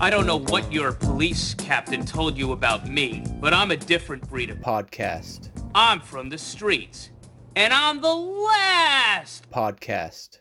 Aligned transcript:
I 0.00 0.10
don't 0.10 0.26
know 0.26 0.38
what 0.38 0.72
your 0.72 0.92
police 0.92 1.54
captain 1.54 2.04
told 2.06 2.36
you 2.36 2.52
about 2.52 2.88
me, 2.88 3.24
but 3.40 3.52
I'm 3.52 3.72
a 3.72 3.76
different 3.76 4.28
breed 4.28 4.50
of. 4.50 4.58
Podcast. 4.58 5.48
I'm 5.74 6.00
from 6.00 6.28
the 6.28 6.38
streets, 6.38 7.10
and 7.56 7.72
I'm 7.72 8.00
the 8.00 8.14
last. 8.14 9.50
Podcast. 9.50 10.38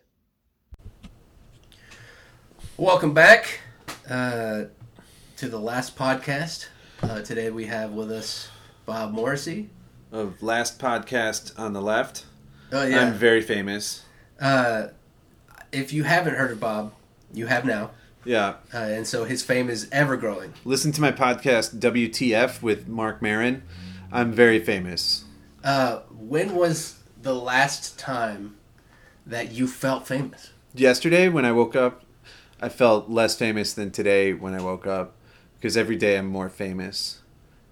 Welcome 2.78 3.14
back 3.16 3.62
uh, 4.08 4.66
to 5.38 5.50
the 5.50 5.60
last 5.60 5.96
podcast. 5.98 6.68
Uh, 7.02 7.22
today 7.22 7.50
we 7.50 7.66
have 7.66 7.94
with 7.94 8.12
us 8.12 8.50
Bob 8.86 9.12
Morrissey. 9.12 9.70
of 10.12 10.42
last 10.44 10.80
podcast 10.80 11.58
on 11.60 11.74
the 11.74 11.82
left. 11.82 12.26
Oh 12.72 12.86
yeah. 12.86 13.02
I'm 13.02 13.14
very 13.14 13.42
famous. 13.42 14.04
uh, 14.40 14.88
if 15.72 15.92
you 15.92 16.04
haven't 16.04 16.36
heard 16.36 16.52
of 16.52 16.60
Bob, 16.60 16.94
you 17.34 17.48
have 17.48 17.66
now, 17.66 17.92
Yeah. 18.28 18.56
uh, 18.74 18.78
and 18.78 19.08
so 19.08 19.24
his 19.24 19.42
fame 19.42 19.70
is 19.70 19.88
ever 19.92 20.18
growing. 20.18 20.54
Listen 20.66 20.92
to 20.92 21.02
my 21.02 21.12
podcast 21.12 21.80
WTF 21.80 22.62
with 22.62 22.88
Mark 22.88 23.22
Maron. 23.22 23.64
I'm 24.12 24.32
very 24.34 24.60
famous. 24.60 25.24
Uh, 25.64 26.00
when 26.12 26.54
was 26.56 27.00
the 27.22 27.34
last 27.34 27.98
time 27.98 28.56
that 29.26 29.52
you 29.52 29.66
felt 29.68 30.08
famous? 30.08 30.52
Yesterday 30.76 31.30
when 31.30 31.46
I 31.46 31.52
woke 31.54 31.76
up, 31.76 32.04
I 32.62 32.70
felt 32.70 33.10
less 33.10 33.36
famous 33.38 33.74
than 33.74 33.92
today 33.92 34.34
when 34.34 34.54
I 34.54 34.62
woke 34.62 34.86
up 34.86 35.14
because 35.56 35.78
every 35.78 35.96
day 35.96 36.18
I'm 36.18 36.28
more 36.28 36.50
famous. 36.50 37.22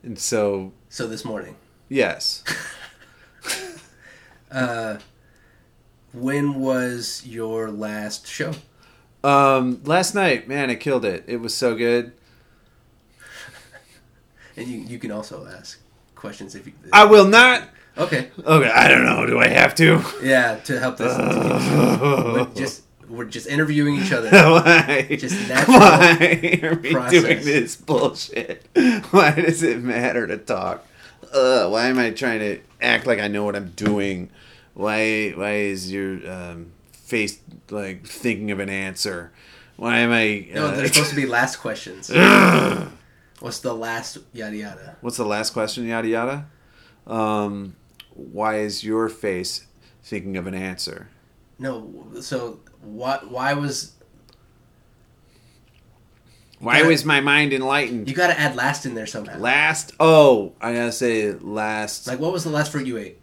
And 0.03 0.17
so, 0.17 0.71
So 0.89 1.05
this 1.07 1.25
morning. 1.25 1.55
yes. 1.89 2.43
Uh, 4.51 4.99
when 6.13 6.55
was 6.61 7.23
your 7.25 7.69
last 7.71 8.25
show? 8.25 8.53
Um, 9.25 9.81
last 9.85 10.13
night, 10.13 10.47
man, 10.47 10.69
I 10.69 10.75
killed 10.75 11.03
it. 11.03 11.23
It 11.25 11.37
was 11.37 11.55
so 11.55 11.75
good. 11.75 12.13
And 14.55 14.67
you 14.67 14.79
you 14.79 14.99
can 14.99 15.11
also 15.11 15.47
ask 15.47 15.79
questions 16.13 16.53
if 16.53 16.67
you. 16.67 16.73
I 16.93 17.05
will 17.05 17.27
not. 17.27 17.63
okay. 17.97 18.29
Okay, 18.37 18.69
I 18.69 18.87
don't 18.87 19.03
know. 19.03 19.25
Do 19.25 19.39
I 19.39 19.47
have 19.47 19.73
to? 19.75 20.01
Yeah, 20.21 20.57
to 20.65 20.79
help 20.79 20.99
we're 20.99 22.45
just 22.53 22.83
we're 23.09 23.25
just 23.25 23.47
interviewing 23.47 23.95
each 23.95 24.11
other. 24.11 24.29
Why? 24.31 25.07
Just 25.09 25.49
natural 25.49 25.79
Why 25.79 26.59
are 26.63 26.75
we 26.75 26.91
process. 26.91 27.21
doing 27.21 27.43
this 27.43 27.75
bullshit? 27.75 28.67
Why 29.11 29.31
does 29.31 29.63
it 29.63 29.81
matter 29.81 30.27
to 30.27 30.37
talk? 30.37 30.85
Uh, 31.33 31.67
why 31.67 31.87
am 31.87 31.99
I 31.99 32.11
trying 32.11 32.39
to 32.39 32.59
act 32.79 33.05
like 33.05 33.19
I 33.19 33.27
know 33.27 33.43
what 33.43 33.57
I'm 33.57 33.71
doing? 33.71 34.29
Why? 34.73 35.31
Why 35.31 35.55
is 35.55 35.91
your 35.91 36.13
um, 36.31 36.71
face 37.05 37.39
like 37.69 38.05
thinking 38.05 38.51
of 38.51 38.59
an 38.59 38.69
answer? 38.69 39.31
Why 39.77 39.99
am 39.99 40.11
I? 40.11 40.47
No, 40.53 40.67
uh, 40.67 40.75
they're 40.75 40.87
supposed 40.87 41.09
to 41.11 41.15
be 41.15 41.25
last 41.39 41.57
questions. 41.57 42.09
What's 43.39 43.59
the 43.59 43.73
last 43.73 44.17
yada 44.33 44.55
yada? 44.55 44.97
What's 45.01 45.17
the 45.17 45.25
last 45.25 45.51
question? 45.51 45.85
Yada 45.85 46.07
yada. 46.07 46.45
Um, 47.05 47.75
why 48.13 48.59
is 48.59 48.83
your 48.83 49.09
face 49.09 49.65
thinking 50.03 50.37
of 50.37 50.47
an 50.47 50.55
answer? 50.55 51.09
No, 51.59 52.07
so 52.21 52.59
what? 52.81 53.29
Why 53.29 53.53
was 53.53 53.91
Why 56.59 56.77
gotta- 56.79 56.89
was 56.89 57.03
my 57.05 57.19
mind 57.19 57.53
enlightened? 57.53 58.07
you 58.09 58.15
got 58.15 58.27
to 58.27 58.39
add 58.39 58.55
last 58.55 58.85
in 58.85 58.95
there 58.95 59.05
somehow? 59.05 59.37
Last. 59.37 59.93
Oh, 59.99 60.53
I 60.61 60.73
gotta 60.73 60.91
say 60.91 61.33
last. 61.33 62.07
Like, 62.07 62.19
what 62.19 62.31
was 62.31 62.43
the 62.43 62.49
last 62.49 62.71
fruit 62.71 62.87
you 62.87 62.97
ate? 62.97 63.19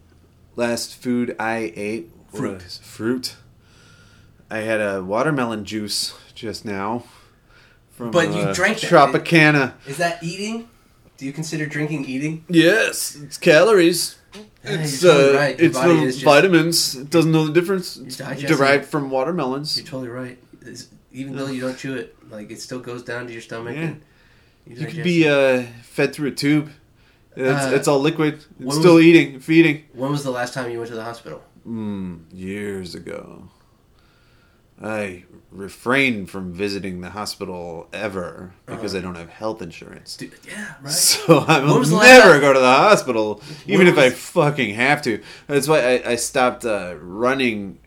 last 0.54 0.94
food 0.94 1.34
I 1.40 1.72
ate 1.74 2.10
Fruit. 2.34 2.60
fruit. 2.82 3.36
I 4.52 4.58
had 4.58 4.80
a 4.82 5.02
watermelon 5.02 5.64
juice 5.64 6.14
just 6.34 6.64
now. 6.66 7.04
From 7.92 8.10
But 8.10 8.28
you 8.34 8.42
uh, 8.42 8.52
drank 8.52 8.80
that. 8.80 8.90
Tropicana. 8.90 9.72
Is 9.86 9.96
that 9.96 10.22
eating? 10.22 10.68
Do 11.16 11.24
you 11.24 11.32
consider 11.32 11.64
drinking 11.64 12.04
eating? 12.04 12.44
Yes, 12.48 13.16
it's 13.16 13.38
calories. 13.38 14.16
Yeah, 14.34 14.42
It's 14.64 15.00
totally 15.00 15.34
uh, 15.36 15.40
right. 15.40 15.60
It's 15.60 15.80
the 15.80 15.94
just- 16.04 16.22
vitamins. 16.22 16.96
It 16.96 17.08
doesn't 17.10 17.32
know 17.32 17.46
the 17.46 17.52
difference. 17.52 17.96
It's 17.96 18.16
derived 18.18 18.84
it. 18.84 18.88
from 18.90 19.10
watermelons. 19.10 19.76
You're 19.78 19.86
totally 19.86 20.08
right. 20.08 20.38
It's, 20.60 20.88
even 21.12 21.36
though 21.36 21.46
you 21.46 21.60
don't 21.62 21.78
chew 21.78 21.94
it, 21.94 22.14
like 22.30 22.50
it 22.50 22.60
still 22.60 22.80
goes 22.80 23.02
down 23.02 23.26
to 23.28 23.32
your 23.32 23.42
stomach. 23.42 23.74
Yeah. 23.76 23.82
And 23.82 24.02
you, 24.66 24.76
You 24.76 24.86
could 24.86 25.02
be 25.04 25.28
uh, 25.28 25.62
fed 25.82 26.14
through 26.14 26.28
a 26.28 26.32
tube. 26.34 26.70
It's, 27.36 27.64
Uh, 27.64 27.74
it's 27.74 27.88
all 27.88 28.00
liquid. 28.00 28.44
It's 28.60 28.76
still 28.76 28.96
was- 28.96 29.04
eating, 29.04 29.40
feeding. 29.40 29.84
when 29.94 30.10
was 30.10 30.24
the 30.24 30.30
last 30.30 30.52
time 30.52 30.70
you 30.70 30.78
went 30.78 30.90
to 30.90 30.96
the 30.96 31.04
hospital? 31.04 31.42
Mm, 31.66 32.24
years 32.32 32.94
ago. 32.94 33.48
I 34.82 35.24
refrain 35.50 36.26
from 36.26 36.52
visiting 36.52 37.02
the 37.02 37.10
hospital 37.10 37.88
ever 37.92 38.54
because 38.66 38.94
Uh-huh. 38.94 38.98
I 38.98 39.02
don't 39.02 39.14
have 39.16 39.28
health 39.28 39.60
insurance. 39.62 40.16
Dude, 40.16 40.32
yeah, 40.48 40.74
right. 40.82 40.90
So 40.92 41.38
I 41.38 41.60
will 41.60 41.78
was 41.78 41.92
never 41.92 42.40
go 42.40 42.52
to 42.52 42.58
the 42.58 42.66
hospital, 42.66 43.42
even 43.66 43.86
When 43.86 43.94
if 43.94 43.98
I 43.98 44.10
fucking 44.10 44.74
have 44.74 45.02
to. 45.02 45.22
That's 45.46 45.68
why 45.68 45.80
I, 45.98 46.10
I 46.12 46.16
stopped 46.16 46.64
uh, 46.64 46.94
running 47.00 47.78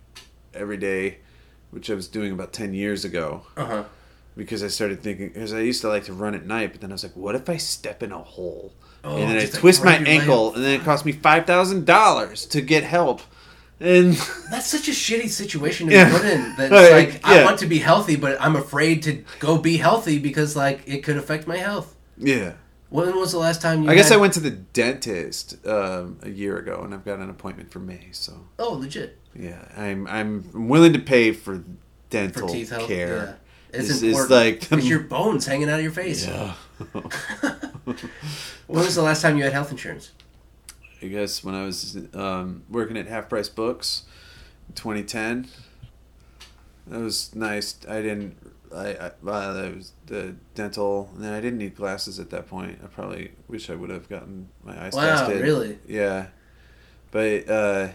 every 0.53 0.78
day, 0.78 1.17
which 1.72 1.89
I 1.89 1.95
was 1.95 2.07
doing 2.07 2.31
about 2.31 2.53
10 2.53 2.73
years 2.73 3.03
ago, 3.03 3.41
Uh 3.57 3.66
huh. 3.66 3.83
because 4.38 4.63
I 4.63 4.67
started 4.69 5.01
thinking, 5.01 5.29
because 5.29 5.53
I 5.53 5.62
used 5.62 5.81
to 5.81 5.89
like 5.89 6.06
to 6.06 6.13
run 6.13 6.33
at 6.35 6.45
night, 6.45 6.72
but 6.72 6.81
then 6.81 6.91
I 6.91 6.94
was 6.94 7.03
like, 7.03 7.16
what 7.16 7.35
if 7.35 7.50
I 7.50 7.57
step 7.57 8.03
in 8.03 8.12
a 8.12 8.19
hole? 8.19 8.73
Oh, 9.03 9.17
and 9.17 9.29
then 9.29 9.38
I 9.38 9.41
like, 9.41 9.53
twist 9.53 9.83
my 9.83 9.97
break 9.97 10.07
your 10.07 10.09
leg. 10.09 10.22
ankle, 10.22 10.56
and 10.56 10.63
then 10.63 10.79
it 10.79 10.83
cost 10.85 11.03
me 11.06 11.13
$5,000 11.13 12.50
to 12.51 12.62
get 12.62 12.83
help. 12.83 13.22
And 13.80 14.13
That's 14.52 14.68
such 14.68 14.88
a 14.88 14.91
shitty 14.91 15.30
situation 15.30 15.88
to 15.88 15.94
Yeah. 15.94 16.06
be 16.09 16.18
put 16.18 16.25
in. 16.25 16.56
That's 16.58 16.72
Like, 16.72 17.13
like 17.13 17.28
I 17.28 17.36
yeah. 17.38 17.44
want 17.46 17.59
to 17.59 17.66
be 17.68 17.80
healthy, 17.80 18.16
but 18.16 18.38
I'm 18.41 18.56
afraid 18.56 19.03
to 19.03 19.24
go 19.40 19.58
be 19.58 19.78
healthy 19.78 20.18
because 20.19 20.56
like 20.56 20.81
it 20.86 21.03
could 21.03 21.18
affect 21.18 21.46
my 21.47 21.58
health. 21.58 21.96
yeah. 22.18 22.53
When 22.90 23.13
was 23.18 23.31
the 23.34 23.40
last 23.40 23.62
time 23.62 23.84
you? 23.84 23.90
I 23.90 23.96
guess 23.96 24.09
had- 24.09 24.16
I 24.19 24.22
went 24.22 24.34
to 24.34 24.40
the 24.40 24.52
dentist 24.52 25.58
um, 25.68 26.18
a 26.22 26.30
year 26.30 26.58
ago, 26.58 26.81
and 26.86 26.94
I've 26.94 27.03
got 27.03 27.19
an 27.19 27.30
appointment 27.30 27.72
for 27.72 27.80
May. 27.80 28.08
So 28.12 28.31
Oh, 28.59 28.74
legit 28.74 29.18
yeah, 29.38 29.66
I'm 29.75 30.07
I'm 30.07 30.68
willing 30.69 30.94
to 30.94 31.00
pay 31.00 31.31
for 31.34 31.56
for 31.57 31.63
dental 32.09 32.47
teeth 32.47 32.69
health. 32.69 32.88
care. 32.88 33.38
Yeah. 33.74 33.80
It's 33.80 33.90
is 33.90 34.03
important. 34.03 34.31
like 34.31 34.59
the- 34.69 34.78
it's 34.78 34.86
your 34.88 35.00
bones 35.02 35.46
hanging 35.46 35.68
out 35.69 35.80
of 35.80 35.84
your 35.84 35.92
face. 35.92 36.25
Yeah. 36.25 36.53
When 38.68 38.84
was 38.84 38.96
the 38.96 39.02
last 39.02 39.22
time 39.22 39.38
you 39.38 39.44
had 39.44 39.53
health 39.53 39.72
insurance? 39.72 40.12
I 41.01 41.07
guess 41.07 41.44
when 41.44 41.56
I 41.56 41.66
was 41.66 41.97
um, 42.13 42.63
working 42.69 42.97
at 42.97 43.07
Half 43.07 43.29
Price 43.29 43.50
Books, 43.50 44.03
in 44.69 44.75
2010. 44.75 45.47
That 46.88 47.00
was 47.00 47.35
nice. 47.35 47.78
I 47.89 48.01
didn't. 48.01 48.38
I, 48.73 48.89
I 48.94 49.11
well, 49.23 49.53
that 49.53 49.75
was 49.75 49.91
the 50.07 50.35
dental, 50.53 51.09
and 51.16 51.23
then 51.23 51.33
I 51.33 51.41
didn't 51.41 51.59
need 51.59 51.75
glasses 51.75 52.19
at 52.19 52.29
that 52.31 52.47
point. 52.47 52.79
I 52.83 52.88
probably 52.88 53.31
wish 53.47 53.69
I 53.69 53.75
would 53.75 53.89
have 53.89 54.07
gotten 54.09 54.50
my 54.63 54.85
eyes 54.85 54.94
Wow, 54.94 55.16
tested. 55.16 55.41
really? 55.41 55.79
Yeah, 55.88 56.28
but 57.12 57.50
uh, 57.50 57.88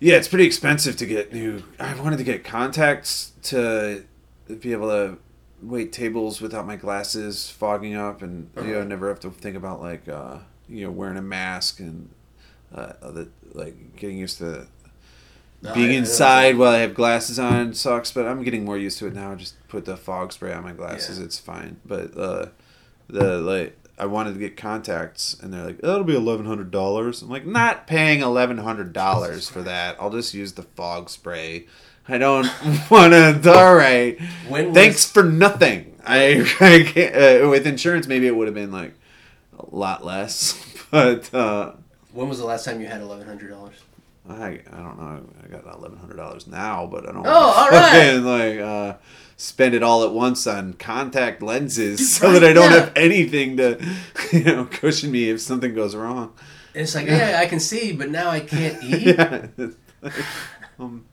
yeah, 0.00 0.16
it's 0.16 0.28
pretty 0.28 0.46
expensive 0.46 0.96
to 0.96 1.06
get 1.06 1.32
new. 1.32 1.62
I 1.78 1.94
wanted 2.00 2.16
to 2.18 2.24
get 2.24 2.44
contacts 2.44 3.32
to 3.44 4.04
be 4.60 4.72
able 4.72 4.88
to 4.88 5.18
wait 5.62 5.92
tables 5.92 6.40
without 6.40 6.66
my 6.66 6.76
glasses 6.76 7.50
fogging 7.50 7.94
up, 7.94 8.22
and 8.22 8.50
you 8.56 8.62
know, 8.64 8.78
Uh-huh. 8.80 8.84
never 8.88 9.08
have 9.08 9.20
to 9.20 9.30
think 9.30 9.56
about 9.56 9.80
like 9.82 10.08
uh, 10.08 10.38
you 10.68 10.84
know 10.84 10.90
wearing 10.90 11.16
a 11.16 11.22
mask 11.22 11.80
and 11.80 12.08
uh, 12.74 12.92
the 13.10 13.28
like 13.52 13.96
getting 13.96 14.18
used 14.18 14.38
to 14.38 14.66
being 15.74 15.90
I- 15.90 15.94
I- 15.94 15.96
inside 15.96 16.58
while 16.58 16.72
I 16.74 16.78
have 16.78 16.94
glasses 16.94 17.38
on 17.38 17.72
sucks, 17.74 18.10
but 18.12 18.26
I'm 18.26 18.42
getting 18.42 18.64
more 18.64 18.76
used 18.78 18.98
to 18.98 19.06
it 19.06 19.14
now. 19.14 19.34
Just 19.34 19.54
put 19.68 19.84
the 19.84 19.96
fog 19.96 20.32
spray 20.32 20.52
on 20.52 20.62
my 20.62 20.72
glasses, 20.72 21.18
Yeah. 21.18 21.24
it's 21.24 21.38
fine. 21.38 21.76
But 21.86 22.16
uh, 22.16 22.46
the 23.08 23.38
like, 23.38 23.78
I 23.98 24.06
wanted 24.06 24.34
to 24.34 24.40
get 24.40 24.56
contacts, 24.56 25.36
and 25.40 25.52
they're 25.52 25.64
like, 25.64 25.80
"That'll 25.80 26.04
be 26.04 26.16
eleven 26.16 26.46
hundred 26.46 26.70
dollars." 26.70 27.22
I'm 27.22 27.30
like, 27.30 27.46
not 27.46 27.86
paying 27.86 28.20
eleven 28.20 28.58
hundred 28.58 28.92
dollars 28.92 29.48
for 29.48 29.62
that. 29.62 29.96
I'll 30.00 30.10
just 30.10 30.34
use 30.34 30.52
the 30.52 30.62
fog 30.62 31.08
spray. 31.10 31.66
I 32.08 32.18
don't 32.18 32.46
want 32.90 33.12
to. 33.14 33.52
All 33.54 33.74
right, 33.74 34.20
When 34.48 34.66
was, 34.68 34.74
thanks 34.74 35.10
for 35.10 35.22
nothing. 35.22 35.94
I, 36.06 36.40
I 36.60 36.82
can't, 36.82 37.44
uh, 37.44 37.48
with 37.48 37.66
insurance, 37.66 38.06
maybe 38.06 38.26
it 38.26 38.36
would 38.36 38.46
have 38.48 38.54
been 38.54 38.72
like 38.72 38.92
a 39.70 39.76
lot 39.76 40.04
less, 40.04 40.58
but. 40.90 41.32
uh 41.34 41.72
When 42.12 42.28
was 42.28 42.38
the 42.38 42.46
last 42.46 42.64
time 42.64 42.80
you 42.80 42.86
had 42.86 43.00
eleven 43.00 43.26
hundred 43.26 43.50
dollars? 43.50 43.74
I 44.28 44.60
I 44.72 44.76
don't 44.76 44.98
know. 44.98 45.26
I 45.44 45.48
got 45.48 45.64
eleven 45.76 45.98
hundred 45.98 46.16
dollars 46.16 46.46
now, 46.46 46.86
but 46.86 47.08
I 47.08 47.12
don't. 47.12 47.26
Oh, 47.26 47.30
all 47.30 47.68
right. 47.70 48.14
Like 48.14 48.58
uh, 48.58 48.94
spend 49.36 49.74
it 49.74 49.82
all 49.82 50.04
at 50.04 50.12
once 50.12 50.46
on 50.46 50.72
contact 50.74 51.42
lenses, 51.42 52.14
so 52.16 52.32
Right, 52.32 52.38
that 52.40 52.50
I 52.50 52.52
don't 52.54 52.70
have 52.72 52.92
anything 52.96 53.56
to, 53.58 53.84
you 54.32 54.44
know, 54.44 54.64
cushion 54.66 55.10
me 55.10 55.28
if 55.28 55.40
something 55.40 55.74
goes 55.74 55.94
wrong. 55.94 56.32
And 56.74 56.82
it's 56.82 56.94
like, 56.94 57.06
yeah, 57.06 57.38
I 57.40 57.46
can 57.46 57.60
see, 57.60 57.92
but 57.92 58.10
now 58.10 58.30
I 58.30 58.40
can't 58.40 58.82
eat. 58.82 59.02
yeah. 59.16 59.46
um, 60.78 61.04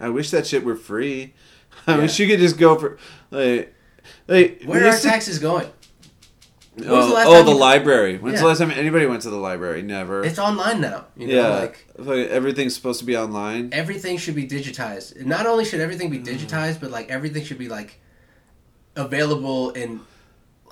I 0.00 0.08
wish 0.08 0.30
that 0.30 0.46
shit 0.46 0.64
were 0.64 0.76
free. 0.76 1.34
I 1.86 1.94
Yeah. 1.94 2.02
wish 2.02 2.18
you 2.18 2.26
could 2.28 2.38
just 2.40 2.58
go 2.58 2.76
for 2.78 2.98
like. 3.30 3.74
Like, 4.26 4.62
Where 4.64 4.80
are 4.80 4.84
our 4.86 4.90
used 4.90 5.02
to- 5.02 5.08
taxes 5.08 5.38
going? 5.38 5.66
When 6.78 6.88
Oh, 6.90 7.08
the 7.08 7.14
oh, 7.26 7.34
time 7.36 7.44
the 7.46 7.52
you- 7.52 7.58
library. 7.58 8.18
When's 8.18 8.34
Yeah. 8.36 8.40
the 8.42 8.46
last 8.48 8.58
time 8.58 8.70
anybody 8.70 9.06
went 9.06 9.22
to 9.22 9.30
the 9.30 9.36
library? 9.36 9.82
Never. 9.82 10.24
It's 10.24 10.38
online 10.38 10.80
now. 10.80 11.06
You 11.16 11.26
know, 11.28 11.34
yeah, 11.34 11.48
like 11.48 11.86
like 11.98 12.28
everything's 12.28 12.74
supposed 12.74 13.00
to 13.00 13.04
be 13.06 13.16
online. 13.16 13.70
everything 13.72 14.16
should 14.18 14.34
be 14.34 14.46
digitized. 14.46 15.24
Not 15.24 15.46
only 15.46 15.64
should 15.64 15.80
everything 15.80 16.08
Mm. 16.10 16.24
be 16.24 16.30
digitized, 16.32 16.80
but 16.80 16.90
like 16.90 17.08
everything 17.10 17.44
should 17.44 17.58
be 17.58 17.68
like 17.68 18.00
available 18.96 19.70
in 19.70 20.00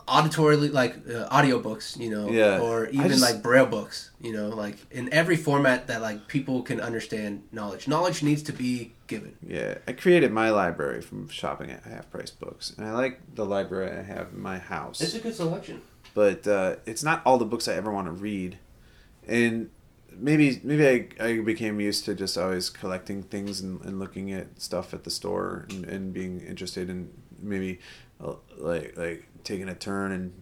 auditorily 0.09 0.73
like 0.73 0.95
uh, 1.09 1.29
audiobooks, 1.37 1.99
you 1.99 2.09
know, 2.09 2.31
Yeah. 2.31 2.61
or 2.61 2.87
even 2.91 3.09
just- 3.09 3.23
like 3.23 3.43
braille 3.43 3.67
books, 3.67 4.11
you 4.21 4.33
know, 4.33 4.49
like 4.51 4.77
in 4.93 5.13
every 5.13 5.37
format 5.37 5.89
that 5.89 6.01
like 6.01 6.29
people 6.29 6.63
can 6.63 6.81
understand 6.81 7.43
knowledge. 7.51 7.89
Knowledge 7.89 8.23
needs 8.23 8.43
to 8.45 8.53
be 8.53 8.95
given. 9.09 9.35
Yeah, 9.45 9.79
I 9.89 9.93
created 9.93 10.31
my 10.33 10.51
library 10.51 11.01
from 11.03 11.29
shopping 11.29 11.71
at 11.73 11.83
half 11.83 12.09
price 12.11 12.31
books, 12.31 12.73
and 12.79 12.87
I 12.87 12.93
like 12.93 13.21
the 13.35 13.45
library 13.45 13.91
I 13.99 14.03
have 14.03 14.29
in 14.33 14.41
my 14.41 14.59
house. 14.59 15.01
It's 15.01 15.15
a 15.15 15.19
good 15.19 15.35
selection. 15.35 15.83
But 16.17 16.49
uh, 16.49 16.77
it's 16.87 17.05
not 17.05 17.21
all 17.27 17.37
the 17.37 17.45
books 17.45 17.69
I 17.69 17.75
ever 17.75 17.93
want 17.93 18.07
to 18.07 18.11
read, 18.13 18.57
and 19.29 19.69
maybe 20.19 20.59
maybe 20.65 21.13
I, 21.21 21.25
I 21.29 21.41
became 21.41 21.79
used 21.79 22.07
to 22.07 22.15
just 22.15 22.39
always 22.39 22.71
collecting 22.71 23.23
things 23.23 23.61
and, 23.61 23.85
and 23.85 24.01
looking 24.01 24.33
at 24.33 24.59
stuff 24.59 24.95
at 24.95 25.05
the 25.05 25.11
store 25.11 25.67
and, 25.69 25.85
and 25.85 26.15
being 26.15 26.41
interested 26.41 26.89
in 26.89 27.11
maybe 27.39 27.81
uh, 28.25 28.33
like 28.57 28.97
like 28.97 29.27
taking 29.45 29.69
a 29.69 29.75
turn 29.75 30.11
and 30.13 30.33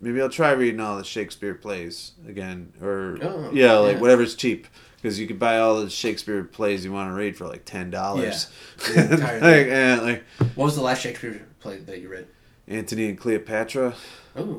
maybe 0.00 0.22
I'll 0.22 0.28
try 0.28 0.52
reading 0.52 0.78
all 0.78 0.96
the 0.96 1.02
Shakespeare 1.02 1.56
plays 1.56 2.12
again 2.28 2.72
or 2.80 3.18
Oh, 3.20 3.50
yeah 3.52 3.72
like 3.78 3.96
yeah. 3.96 4.00
whatever's 4.00 4.36
cheap 4.36 4.68
because 4.94 5.18
you 5.18 5.26
could 5.26 5.40
buy 5.40 5.58
all 5.58 5.80
the 5.82 5.90
Shakespeare 5.90 6.44
plays 6.44 6.84
you 6.84 6.92
want 6.92 7.10
to 7.10 7.14
read 7.14 7.36
for 7.36 7.48
like 7.48 7.64
ten 7.64 7.90
dollars. 7.90 8.46
Yeah, 8.94 9.02
like, 9.42 9.66
and, 9.66 10.02
like 10.02 10.22
What 10.54 10.66
was 10.66 10.76
the 10.76 10.82
last 10.82 11.02
Shakespeare 11.02 11.44
play 11.58 11.78
that 11.78 12.00
you 12.00 12.08
read? 12.10 12.28
Antony 12.68 13.08
and 13.08 13.18
Cleopatra. 13.18 13.94
Oh, 14.36 14.56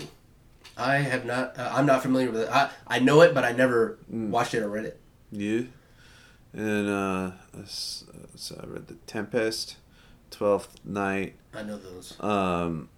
I 0.82 0.98
have 0.98 1.26
not. 1.26 1.58
Uh, 1.58 1.70
I'm 1.74 1.86
not 1.86 2.02
familiar 2.02 2.32
with 2.32 2.42
it. 2.42 2.50
I 2.50 2.70
I 2.88 3.00
know 3.00 3.22
it, 3.22 3.34
but 3.34 3.44
I 3.46 3.52
never 3.52 3.98
Mm. 4.12 4.30
watched 4.30 4.54
it 4.54 4.64
or 4.64 4.70
read 4.70 4.86
it. 4.86 5.00
Yeah. 5.32 5.62
And 6.54 6.90
uh, 6.90 7.32
so 7.66 8.60
I 8.62 8.66
read 8.68 8.88
The 8.88 8.96
Tempest, 9.08 9.78
Twelfth 10.32 10.84
Night. 10.84 11.36
I 11.54 11.64
know 11.64 11.78
those. 11.78 12.20
Um, 12.20 12.90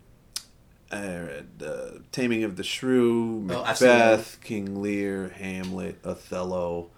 I 0.91 1.01
read 1.17 1.47
uh, 1.63 1.99
Taming 2.11 2.43
of 2.43 2.55
the 2.55 2.63
Shrew, 2.63 3.47
Oh, 3.51 3.63
Macbeth, 3.63 4.39
King 4.43 4.81
Lear, 4.81 5.29
Hamlet, 5.37 5.99
Othello, 6.03 6.89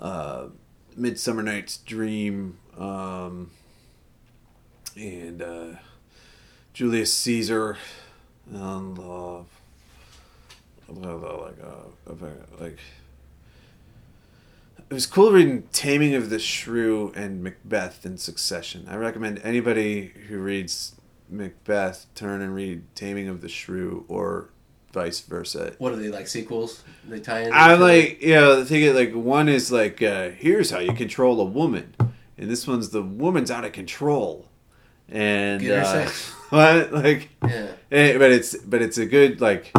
uh, 0.00 0.46
Midsummer 0.96 1.42
Night's 1.42 1.76
Dream, 1.78 2.58
um, 2.76 3.50
and 4.96 5.42
uh, 5.42 5.66
Julius 6.74 7.12
Caesar, 7.14 7.76
and 8.52 8.98
uh, 11.08 11.42
like 11.42 11.56
uh, 11.62 12.24
like 12.60 12.78
it 14.90 14.94
was 14.94 15.06
cool 15.06 15.32
reading 15.32 15.64
Taming 15.72 16.14
of 16.14 16.30
the 16.30 16.38
Shrew 16.38 17.12
and 17.14 17.42
Macbeth 17.42 18.06
in 18.06 18.16
succession. 18.16 18.86
I 18.88 18.96
recommend 18.96 19.40
anybody 19.44 20.12
who 20.28 20.38
reads 20.38 20.94
Macbeth 21.28 22.06
turn 22.14 22.40
and 22.40 22.54
read 22.54 22.84
Taming 22.94 23.28
of 23.28 23.42
the 23.42 23.48
Shrew 23.48 24.06
or 24.08 24.48
vice 24.92 25.20
versa. 25.20 25.74
What 25.78 25.92
are 25.92 25.96
they 25.96 26.08
like 26.08 26.26
sequels? 26.26 26.82
They 27.06 27.20
tie 27.20 27.40
in. 27.40 27.52
I 27.52 27.74
like 27.74 28.22
you 28.22 28.34
know 28.34 28.56
the 28.56 28.64
thing 28.64 28.82
is, 28.82 28.94
like 28.94 29.12
one 29.12 29.48
is 29.48 29.70
like 29.70 30.02
uh, 30.02 30.30
here's 30.30 30.70
how 30.70 30.78
you 30.78 30.94
control 30.94 31.40
a 31.40 31.44
woman, 31.44 31.94
and 32.36 32.50
this 32.50 32.66
one's 32.66 32.90
the 32.90 33.02
woman's 33.02 33.50
out 33.50 33.64
of 33.64 33.72
control, 33.72 34.46
and 35.08 35.60
Get 35.60 35.78
her 35.78 35.82
uh, 35.82 36.06
sex. 36.06 36.30
what 36.48 36.92
like 36.92 37.28
Yeah. 37.42 37.72
Eh, 37.90 38.18
but 38.18 38.32
it's 38.32 38.56
but 38.56 38.80
it's 38.80 38.96
a 38.98 39.06
good 39.06 39.40
like 39.40 39.70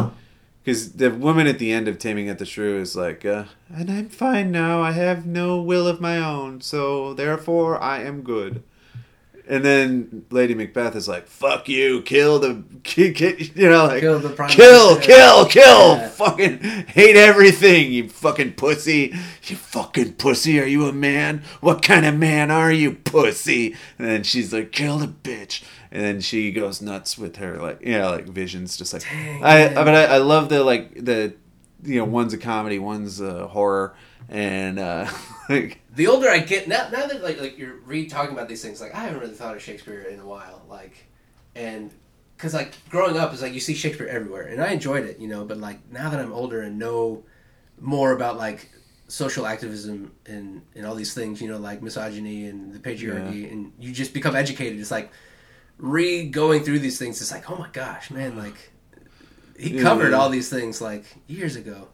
because 0.70 0.92
the 0.92 1.10
woman 1.10 1.46
at 1.48 1.58
the 1.58 1.72
end 1.72 1.88
of 1.88 1.98
Taming 1.98 2.28
at 2.28 2.38
the 2.38 2.46
Shrew 2.46 2.78
is 2.80 2.94
like, 2.94 3.24
uh, 3.24 3.44
and 3.74 3.90
I'm 3.90 4.08
fine 4.08 4.52
now. 4.52 4.80
I 4.82 4.92
have 4.92 5.26
no 5.26 5.60
will 5.60 5.88
of 5.88 6.00
my 6.00 6.16
own, 6.18 6.60
so 6.60 7.12
therefore 7.12 7.82
I 7.82 8.02
am 8.02 8.22
good. 8.22 8.62
And 9.48 9.64
then 9.64 10.26
Lady 10.30 10.54
Macbeth 10.54 10.94
is 10.94 11.08
like, 11.08 11.26
"Fuck 11.26 11.68
you, 11.68 12.02
kill 12.02 12.38
the, 12.38 12.62
ki- 12.84 13.12
ki- 13.12 13.50
you 13.56 13.68
know, 13.68 13.86
like 13.86 14.00
Kill 14.00 14.20
kill, 14.20 14.90
minister." 14.94 15.00
kill, 15.00 15.46
kill, 15.46 15.96
Yeah. 15.96 16.08
fucking 16.08 16.58
hate 16.86 17.16
everything, 17.16 17.90
you 17.90 18.08
fucking 18.08 18.52
pussy, 18.52 19.12
you 19.44 19.56
fucking 19.56 20.12
pussy. 20.14 20.60
Are 20.60 20.66
you 20.66 20.86
a 20.86 20.92
man? 20.92 21.42
What 21.60 21.82
kind 21.82 22.06
of 22.06 22.14
man 22.16 22.52
are 22.52 22.70
you, 22.72 22.92
pussy?" 22.92 23.74
And 23.98 24.06
then 24.06 24.22
she's 24.22 24.52
like, 24.52 24.70
"Kill 24.70 24.98
the 24.98 25.08
bitch." 25.08 25.64
And 25.92 26.02
then 26.02 26.20
she 26.20 26.52
goes 26.52 26.80
nuts 26.80 27.18
with 27.18 27.36
her, 27.36 27.58
like 27.58 27.80
yeah, 27.82 28.08
like 28.08 28.26
visions, 28.26 28.76
just 28.76 28.92
like 28.92 29.02
Dang, 29.02 29.44
I. 29.44 29.54
man. 29.56 29.74
But 29.74 29.88
I, 29.88 30.04
I 30.04 30.18
love 30.18 30.48
the 30.48 30.62
like 30.62 30.94
the, 30.94 31.34
you 31.82 31.98
know, 31.98 32.04
one's 32.04 32.32
a 32.32 32.38
comedy, 32.38 32.78
one's 32.78 33.20
a 33.20 33.48
horror, 33.48 33.96
and 34.28 34.78
uh, 34.78 35.10
like 35.48 35.80
The 35.96 36.06
older 36.06 36.30
I 36.30 36.38
get, 36.38 36.68
now, 36.68 36.88
now 36.92 37.06
that 37.06 37.22
like 37.22 37.40
like 37.40 37.58
you're 37.58 37.76
re 37.84 38.06
talking 38.06 38.32
about 38.32 38.48
these 38.48 38.62
things, 38.62 38.80
like 38.80 38.94
I 38.94 39.00
haven't 39.00 39.18
really 39.18 39.34
thought 39.34 39.56
of 39.56 39.62
Shakespeare 39.62 40.02
in 40.02 40.20
a 40.20 40.26
while, 40.26 40.62
like, 40.68 41.06
and 41.56 41.92
because 42.36 42.54
like 42.54 42.72
growing 42.88 43.16
up 43.16 43.34
is 43.34 43.42
like 43.42 43.52
you 43.52 43.60
see 43.60 43.74
Shakespeare 43.74 44.06
everywhere, 44.06 44.42
and 44.46 44.62
I 44.62 44.70
enjoyed 44.72 45.04
it, 45.06 45.18
you 45.18 45.26
know. 45.26 45.44
But 45.44 45.58
like 45.58 45.90
now 45.90 46.08
that 46.10 46.20
I'm 46.20 46.32
older 46.32 46.62
and 46.62 46.78
know 46.78 47.24
more 47.80 48.12
about 48.12 48.36
like 48.36 48.70
social 49.08 49.44
activism 49.44 50.12
and 50.26 50.62
and 50.76 50.86
all 50.86 50.94
these 50.94 51.14
things, 51.14 51.42
you 51.42 51.48
know, 51.48 51.58
like 51.58 51.82
misogyny 51.82 52.46
and 52.46 52.72
the 52.72 52.78
patriarchy, 52.78 53.50
and 53.50 53.72
you 53.80 53.92
just 53.92 54.14
become 54.14 54.36
educated. 54.36 54.78
It's 54.78 54.92
like 54.92 55.10
re 55.80 56.28
going 56.28 56.62
through 56.62 56.80
these 56.80 56.98
things. 56.98 57.20
It's 57.20 57.32
like, 57.32 57.50
oh 57.50 57.56
my 57.56 57.68
gosh, 57.72 58.10
man, 58.10 58.36
like 58.36 58.72
he 59.58 59.76
Yeah. 59.76 59.82
covered 59.82 60.12
all 60.14 60.28
these 60.28 60.48
things 60.48 60.80
like 60.80 61.04
years 61.26 61.56
ago. 61.56 61.88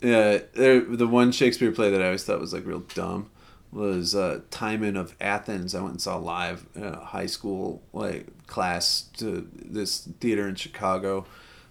Yeah, 0.00 0.38
there, 0.54 0.80
the 0.80 1.06
one 1.06 1.32
Shakespeare 1.32 1.72
play 1.72 1.90
that 1.90 2.00
I 2.00 2.06
always 2.06 2.24
thought 2.24 2.40
was 2.40 2.52
like 2.52 2.66
real 2.66 2.80
dumb 2.80 3.30
was 3.70 4.14
uh, 4.14 4.40
Timon 4.50 4.96
of 4.96 5.14
Athens. 5.20 5.74
I 5.74 5.80
went 5.80 5.92
and 5.92 6.00
saw 6.02 6.16
live 6.16 6.66
in 6.74 6.84
a 6.84 7.04
high 7.04 7.26
school 7.26 7.82
like 7.92 8.26
class 8.46 9.02
to 9.18 9.48
this 9.54 10.08
theater 10.20 10.48
in 10.48 10.54
Chicago. 10.54 11.26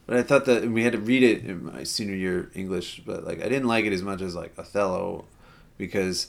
But 0.05 0.17
I 0.17 0.23
thought 0.23 0.45
that 0.45 0.63
and 0.63 0.73
we 0.73 0.83
had 0.83 0.93
to 0.93 0.99
read 0.99 1.23
it 1.23 1.43
in 1.43 1.65
my 1.65 1.83
senior 1.83 2.15
year 2.15 2.49
English, 2.55 3.01
but 3.05 3.25
like 3.25 3.39
I 3.39 3.49
didn't 3.49 3.67
like 3.67 3.85
it 3.85 3.93
as 3.93 4.01
much 4.03 4.21
as 4.21 4.35
like 4.35 4.53
Othello 4.57 5.25
because 5.77 6.27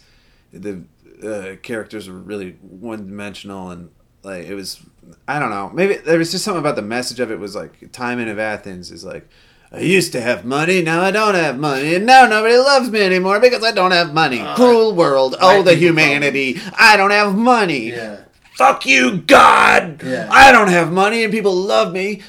the 0.53 0.83
uh, 1.23 1.57
characters 1.63 2.09
were 2.09 2.19
really 2.19 2.53
one 2.61 3.07
dimensional 3.07 3.71
and 3.71 3.91
like 4.23 4.47
it 4.47 4.55
was 4.55 4.81
I 5.27 5.39
don't 5.39 5.51
know. 5.51 5.71
Maybe 5.71 5.97
there 5.97 6.19
was 6.19 6.31
just 6.31 6.45
something 6.45 6.61
about 6.61 6.77
the 6.77 6.83
message 6.83 7.21
of 7.21 7.31
it 7.31 7.39
was 7.39 7.55
like 7.55 7.93
Timon 7.93 8.29
of 8.29 8.39
Athens 8.39 8.91
is 8.91 9.05
like 9.05 9.29
I 9.71 9.81
used 9.81 10.13
to 10.13 10.21
have 10.21 10.45
money 10.45 10.83
now 10.83 11.03
I 11.03 11.11
don't 11.11 11.35
have 11.35 11.59
money. 11.59 11.95
And 11.95 12.07
now 12.07 12.27
nobody 12.27 12.57
loves 12.57 12.91
me 12.91 13.01
anymore 13.01 13.41
because 13.41 13.63
I 13.65 13.73
don't 13.73 13.91
have 13.93 14.15
money. 14.15 14.41
Uh, 14.41 14.55
cruel 14.55 14.95
world 14.95 15.37
oh 15.41 15.63
the 15.63 15.75
humanity. 15.75 16.61
I 16.79 16.97
don't 16.97 17.11
have 17.11 17.35
money. 17.35 17.91
Yeah. 17.91 18.21
fuck 18.55 18.87
you 18.87 19.19
God. 19.19 20.03
Yeah. 20.03 20.29
I 20.31 20.53
don't 20.53 20.69
have 20.69 20.93
money 20.93 21.25
and 21.25 21.33
people 21.33 21.55
love 21.55 21.93
me 21.93 22.23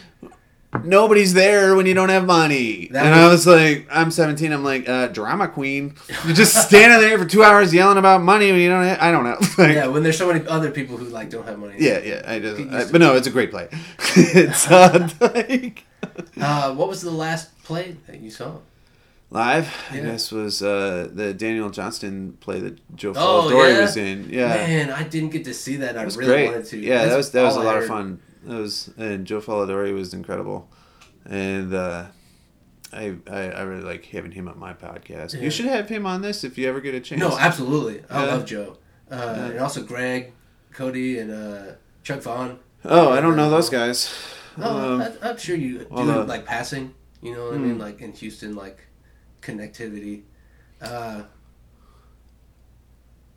nobody's 0.84 1.34
there 1.34 1.76
when 1.76 1.86
you 1.86 1.94
don't 1.94 2.10
have 2.10 2.26
money. 2.26 2.88
That 2.92 3.06
and 3.08 3.16
I 3.16 3.28
was- 3.28 3.46
was 3.46 3.56
like, 3.56 3.88
I'm 3.92 4.12
17. 4.12 4.52
I'm 4.52 4.64
like, 4.64 4.88
uh, 4.88 5.08
drama 5.08 5.48
queen. 5.48 5.96
You're 6.26 6.36
just 6.36 6.56
standing 6.68 7.00
there 7.00 7.18
for 7.18 7.26
two 7.26 7.44
hours 7.44 7.74
yelling 7.74 7.98
about 7.98 8.22
money 8.22 8.52
when 8.52 8.62
you 8.62 8.70
don't. 8.70 8.84
Have, 8.86 9.00
I 9.02 9.12
don't 9.12 9.24
know. 9.24 9.38
Like, 9.58 9.76
Yeah, 9.76 9.88
when 9.88 10.04
there's 10.04 10.18
so 10.18 10.32
many 10.32 10.46
other 10.48 10.72
people 10.72 10.98
who 10.98 11.06
like 11.06 11.30
don't 11.30 11.46
have 11.48 11.60
money. 11.60 11.76
yeah, 11.80 12.00
yeah. 12.00 12.22
I 12.26 12.40
just, 12.40 12.62
I, 12.62 12.92
but 12.92 13.00
no, 13.02 13.16
it's 13.16 13.28
a 13.28 13.32
great 13.32 13.52
play. 13.52 13.68
it's 14.16 14.70
uh, 14.70 15.10
like 15.20 15.84
Uh, 16.40 16.74
what 16.76 16.88
was 16.88 17.02
the 17.02 17.12
last 17.12 17.62
play 17.64 17.96
that 18.08 18.20
you 18.22 18.30
saw? 18.32 18.58
live. 19.32 19.70
I 19.92 19.98
Yeah. 19.98 20.02
guess 20.06 20.32
was 20.32 20.64
uh, 20.64 21.08
the 21.14 21.34
Daniel 21.36 21.70
Johnston 21.70 22.38
play 22.40 22.60
that 22.62 22.96
Joe 22.96 23.14
Oh, 23.16 23.48
Dory 23.50 23.74
yeah? 23.74 23.82
was 23.82 23.96
in. 23.98 24.28
Yeah, 24.32 24.48
Man, 24.48 24.90
I 24.92 25.04
didn't 25.04 25.30
get 25.30 25.46
to 25.46 25.54
see 25.54 25.76
that. 25.78 25.98
I 25.98 26.06
was 26.06 26.18
really 26.18 26.32
great. 26.32 26.46
wanted 26.50 26.66
to. 26.66 26.78
Yeah, 26.80 27.06
that 27.06 27.16
was 27.18 27.30
that 27.32 27.44
was 27.44 27.56
a 27.56 27.60
I 27.60 27.64
lot 27.64 27.78
of 27.78 27.86
fun. 27.86 28.20
That 28.46 28.58
was 28.58 28.92
and 28.98 29.26
Joe 29.26 29.42
Faladori 29.42 29.94
was 29.94 30.14
incredible, 30.14 30.70
and 31.26 31.74
uh, 31.74 32.06
I, 32.94 33.16
I 33.30 33.40
I 33.52 33.62
really 33.64 33.84
like 33.84 34.06
having 34.06 34.32
him 34.32 34.48
on 34.48 34.58
my 34.58 34.74
podcast. 34.74 35.34
Yeah. 35.34 35.42
You 35.42 35.50
should 35.52 35.66
have 35.66 35.90
him 35.90 36.06
on 36.06 36.22
this 36.22 36.44
if 36.44 36.58
you 36.58 36.68
ever 36.70 36.80
get 36.82 36.96
a 36.96 37.00
chance. 37.02 37.20
No, 37.20 37.38
absolutely. 37.38 38.04
I 38.10 38.26
love 38.26 38.46
Joe. 38.46 38.78
Uh, 39.12 39.50
And 39.52 39.60
also 39.60 39.84
Greg, 39.84 40.32
Cody, 40.72 41.20
and 41.20 41.32
uh, 41.32 41.74
Chuck 42.04 42.22
Vaughn. 42.22 42.60
oh, 42.86 43.10
I 43.12 43.20
don't 43.22 43.36
know 43.36 43.50
those 43.50 43.70
guys. 43.70 44.14
Oh, 44.58 44.94
Um, 44.96 45.02
I, 45.02 45.30
I'm 45.30 45.38
sure 45.38 45.56
you 45.56 45.80
do 45.80 45.86
uh, 46.12 46.24
like 46.26 46.46
passing. 46.46 46.94
You 47.22 47.34
know 47.34 47.46
what 47.46 47.54
I 47.56 47.58
Hmm. 47.58 47.64
mean? 47.68 47.78
Like 47.78 48.00
in 48.02 48.14
Houston, 48.14 48.56
like 48.56 48.80
connectivity. 49.42 50.22
Uh, 50.82 51.24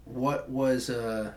what 0.04 0.48
was 0.50 0.90
uh? 0.90 1.32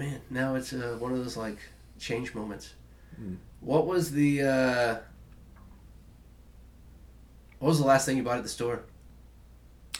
Man, 0.00 0.18
now 0.30 0.54
it's 0.54 0.72
uh, 0.72 0.96
one 0.98 1.12
of 1.12 1.18
those 1.18 1.36
like 1.36 1.58
change 1.98 2.34
moments. 2.34 2.72
Hmm. 3.16 3.34
What 3.60 3.86
was 3.86 4.10
the 4.10 4.40
uh? 4.40 4.96
What 7.58 7.68
was 7.68 7.78
the 7.78 7.84
last 7.84 8.06
thing 8.06 8.16
you 8.16 8.22
bought 8.22 8.38
at 8.38 8.42
the 8.42 8.48
store? 8.48 8.80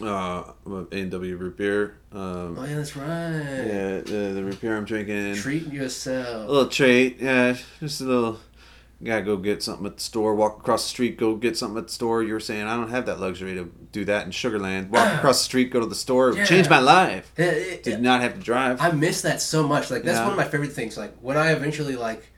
uh, 0.00 0.52
A 0.66 0.87
and 0.92 1.11
W 1.11 1.37
root 1.37 1.59
beer. 1.59 1.99
Um, 2.12 2.57
Oh 2.59 2.64
yeah, 2.64 2.76
that's 2.76 2.97
right. 2.97 3.07
yeah, 3.07 4.00
the, 4.00 4.33
the 4.35 4.42
root 4.42 4.59
beer 4.59 4.75
I'm 4.75 4.87
drinking. 4.87 5.35
Treat 5.35 5.71
yourself. 5.71 6.49
A 6.49 6.50
little 6.50 6.69
treat, 6.71 7.21
yeah, 7.21 7.59
just 7.80 8.00
a 8.00 8.04
little 8.04 8.40
gotta 9.02 9.23
go 9.23 9.37
get 9.37 9.62
something 9.62 9.87
at 9.87 9.97
the 9.97 10.02
store. 10.02 10.35
Walk 10.35 10.59
across 10.59 10.83
the 10.85 10.88
street, 10.90 11.16
go 11.16 11.35
get 11.37 11.57
something 11.57 11.78
at 11.78 11.87
the 11.87 11.92
store. 11.92 12.23
You 12.23 12.33
were 12.35 12.40
saying 12.40 12.64
I 12.66 12.76
don't 12.76 12.90
have 12.90 13.07
that 13.07 13.19
luxury 13.21 13.54
to 13.54 13.64
do 13.92 14.04
that 14.07 14.26
in 14.26 14.30
Sugar 14.33 14.59
Land. 14.59 14.90
Walk 14.90 15.14
across 15.19 15.38
the 15.38 15.45
street, 15.45 15.71
go 15.71 15.80
to 15.80 15.87
the 15.87 15.95
store, 15.95 16.33
Yeah. 16.35 16.45
change 16.45 16.69
my 16.69 16.80
life. 16.80 17.33
It- 17.37 17.45
it- 17.45 17.83
Did 17.83 18.02
not 18.02 18.21
have 18.21 18.35
to 18.35 18.40
drive. 18.40 18.80
I 18.80 18.90
miss 18.92 19.23
that 19.23 19.40
so 19.40 19.66
much. 19.66 19.90
Like 19.90 20.02
that's 20.02 20.19
Yeah. 20.19 20.25
one 20.25 20.33
of 20.33 20.37
my 20.38 20.45
favorite 20.49 20.73
things. 20.73 20.97
Like 20.99 21.14
when 21.21 21.37
I 21.37 21.52
eventually 21.52 21.97
like 21.97 22.30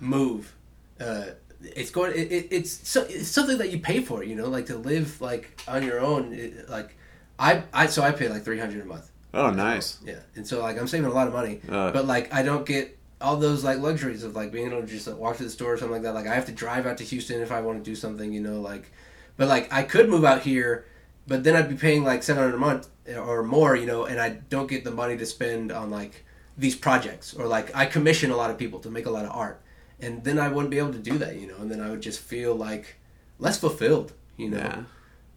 move, 0.00 0.54
uh, 1.00 1.24
it's 1.60 1.90
going. 1.90 2.12
It, 2.12 2.30
it, 2.32 2.48
it's 2.50 2.88
so, 2.88 3.02
it's 3.08 3.28
something 3.28 3.58
that 3.58 3.70
you 3.70 3.78
pay 3.80 4.00
for. 4.00 4.22
You 4.24 4.34
know, 4.36 4.48
like 4.48 4.66
to 4.66 4.76
live 4.76 5.20
like 5.20 5.60
on 5.68 5.82
your 5.84 6.00
own. 6.00 6.36
Like 6.68 6.96
I 7.38 7.62
I 7.72 7.86
so 7.86 8.02
I 8.02 8.10
pay 8.12 8.28
like 8.28 8.44
three 8.44 8.58
hundred 8.58 8.82
a 8.82 8.84
month. 8.84 9.10
oh, 9.34 9.50
nice. 9.50 9.98
Yeah, 10.04 10.20
and 10.36 10.46
so 10.46 10.60
like 10.62 10.78
I'm 10.78 10.88
saving 10.88 11.06
a 11.10 11.12
lot 11.14 11.26
of 11.28 11.32
money, 11.34 11.60
Uh, 11.68 11.90
but 11.92 12.06
like 12.06 12.32
I 12.34 12.42
don't 12.42 12.64
get 12.66 12.97
all 13.20 13.36
those 13.36 13.64
like 13.64 13.78
luxuries 13.78 14.22
of 14.22 14.36
like 14.36 14.52
being 14.52 14.68
able 14.68 14.80
to 14.80 14.86
just 14.86 15.06
like, 15.06 15.16
walk 15.16 15.36
to 15.38 15.44
the 15.44 15.50
store 15.50 15.74
or 15.74 15.76
something 15.76 15.92
like 15.94 16.02
that. 16.02 16.14
Like 16.14 16.26
I 16.26 16.34
have 16.34 16.46
to 16.46 16.52
drive 16.52 16.86
out 16.86 16.98
to 16.98 17.04
Houston 17.04 17.40
if 17.40 17.50
I 17.50 17.60
want 17.60 17.82
to 17.82 17.90
do 17.90 17.96
something. 17.96 18.32
You 18.32 18.40
know, 18.40 18.60
like 18.60 18.90
but 19.36 19.48
like 19.48 19.72
I 19.72 19.82
could 19.82 20.08
move 20.08 20.24
out 20.24 20.42
here, 20.42 20.84
but 21.26 21.44
then 21.44 21.56
I'd 21.56 21.68
be 21.68 21.74
paying 21.76 22.04
like 22.04 22.22
seven 22.22 22.42
hundred 22.42 22.56
a 22.56 22.58
month 22.58 22.88
or 23.16 23.42
more. 23.42 23.76
You 23.76 23.86
know, 23.86 24.04
and 24.04 24.20
I 24.20 24.30
don't 24.48 24.68
get 24.68 24.84
the 24.84 24.90
money 24.90 25.16
to 25.16 25.26
spend 25.26 25.72
on 25.72 25.90
like 25.90 26.24
these 26.56 26.74
projects 26.76 27.34
or 27.34 27.46
like 27.46 27.74
I 27.74 27.86
commission 27.86 28.30
a 28.30 28.36
lot 28.36 28.50
of 28.50 28.58
people 28.58 28.80
to 28.80 28.90
make 28.90 29.06
a 29.06 29.10
lot 29.10 29.24
of 29.24 29.30
art, 29.32 29.60
and 30.00 30.22
then 30.24 30.38
I 30.38 30.48
wouldn't 30.48 30.70
be 30.70 30.78
able 30.78 30.92
to 30.92 30.98
do 30.98 31.18
that. 31.18 31.36
You 31.36 31.46
know, 31.48 31.56
and 31.56 31.70
then 31.70 31.80
I 31.80 31.90
would 31.90 32.00
just 32.00 32.20
feel 32.20 32.54
like 32.54 32.96
less 33.38 33.58
fulfilled. 33.58 34.12
You 34.36 34.50
know, 34.50 34.58
yeah. 34.58 34.82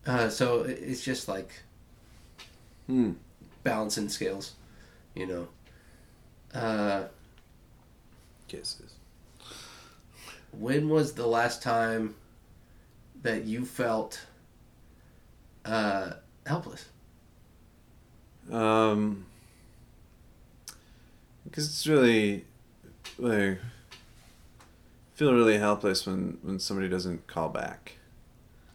uh, 0.06 0.30
so 0.30 0.62
it's 0.62 1.04
just 1.04 1.28
like 1.28 1.64
Hmm. 2.88 3.12
balancing 3.64 4.10
scales, 4.10 4.54
you 5.16 5.26
know. 5.26 5.48
Uh, 6.54 7.04
Kisses. 8.52 8.92
when 10.52 10.90
was 10.90 11.14
the 11.14 11.26
last 11.26 11.64
time 11.64 12.16
that 13.24 13.46
you 13.46 13.64
felt 13.64 14.26
uh, 15.64 16.12
helpless? 16.46 16.90
Um, 18.52 19.26
because 21.46 21.66
it's 21.68 21.88
really 21.88 22.44
like 23.18 23.60
feel 25.14 25.34
really 25.34 25.58
helpless 25.58 26.06
when 26.06 26.38
when 26.42 26.60
somebody 26.60 26.90
doesn't 26.90 27.28
call 27.28 27.48
back. 27.50 27.94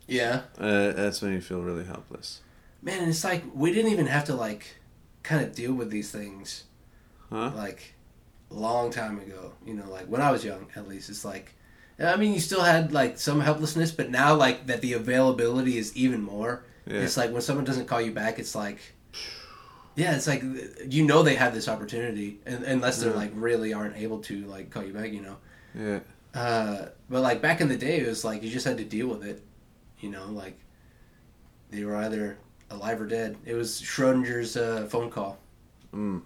Yeah, 0.09 0.42
Uh, 0.56 0.92
that's 0.92 1.21
when 1.21 1.33
you 1.33 1.40
feel 1.40 1.61
really 1.61 1.85
helpless. 1.85 2.40
man. 2.80 3.09
It's 3.09 3.25
like 3.25 3.42
we 3.52 3.73
didn't 3.73 3.90
even 3.92 4.06
have 4.06 4.25
to 4.26 4.35
like 4.35 4.76
kind 5.23 5.45
of 5.45 5.54
deal 5.54 5.75
with 5.75 5.90
these 5.90 6.11
things 6.12 6.64
Huh? 7.28 7.50
like 7.54 7.95
long 8.58 8.90
time 8.90 9.18
ago. 9.18 9.52
You 9.64 9.75
know, 9.75 9.88
like 9.90 10.06
when 10.06 10.20
I 10.20 10.30
was 10.30 10.44
young, 10.44 10.66
at 10.76 10.88
least. 10.88 11.08
It's 11.10 11.25
like. 11.25 11.52
I 11.98 12.16
mean, 12.16 12.34
you 12.34 12.40
still 12.40 12.60
had 12.62 12.92
like 12.92 13.18
some 13.18 13.40
helplessness, 13.40 13.90
but 13.90 14.10
now 14.10 14.34
like 14.34 14.66
that 14.66 14.82
the 14.82 14.92
availability 14.92 15.78
is 15.78 15.96
even 15.96 16.22
more. 16.22 16.62
Yeah. 16.86 17.00
It's 17.00 17.16
like 17.16 17.32
when 17.32 17.40
someone 17.40 17.64
doesn't 17.64 17.86
call 17.86 18.02
you 18.02 18.12
back, 18.12 18.38
it's 18.38 18.54
like, 18.54 18.78
yeah, 19.94 20.14
it's 20.14 20.26
like 20.26 20.42
you 20.88 21.04
know 21.06 21.22
they 21.22 21.36
have 21.36 21.54
this 21.54 21.68
opportunity, 21.68 22.38
and, 22.44 22.64
unless 22.64 23.00
they're 23.00 23.12
Yeah. 23.12 23.16
like 23.16 23.30
really 23.34 23.72
aren't 23.72 23.96
able 23.96 24.18
to 24.25 24.44
like 24.44 24.68
call 24.70 24.84
you 24.84 24.92
back, 24.92 25.10
you 25.10 25.22
know. 25.22 25.36
Yeah. 25.75 26.00
Uh, 26.34 26.88
but 27.08 27.22
like 27.22 27.40
back 27.40 27.62
in 27.62 27.68
the 27.68 27.78
day, 27.78 28.00
it 28.00 28.06
was 28.06 28.25
like 28.26 28.42
you 28.42 28.50
just 28.50 28.66
had 28.66 28.76
to 28.76 28.84
deal 28.84 29.06
with 29.08 29.25
it, 29.25 29.42
you 30.00 30.10
know. 30.10 30.26
Like 30.26 30.58
they 31.70 31.82
were 31.84 31.96
either 31.96 32.36
alive 32.70 33.00
or 33.00 33.06
dead. 33.06 33.38
It 33.46 33.54
was 33.54 33.80
Schrodinger's 33.80 34.54
uh, 34.58 34.86
phone 34.90 35.10
call. 35.10 35.38
Mm. 35.94 36.20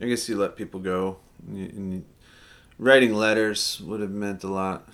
I 0.00 0.06
guess 0.06 0.28
you 0.28 0.36
let 0.36 0.56
people 0.56 0.80
go. 0.80 1.18
And 1.46 2.04
writing 2.78 3.14
letters 3.14 3.80
would 3.80 4.00
have 4.00 4.10
meant 4.10 4.44
a 4.44 4.48
lot. 4.48 4.88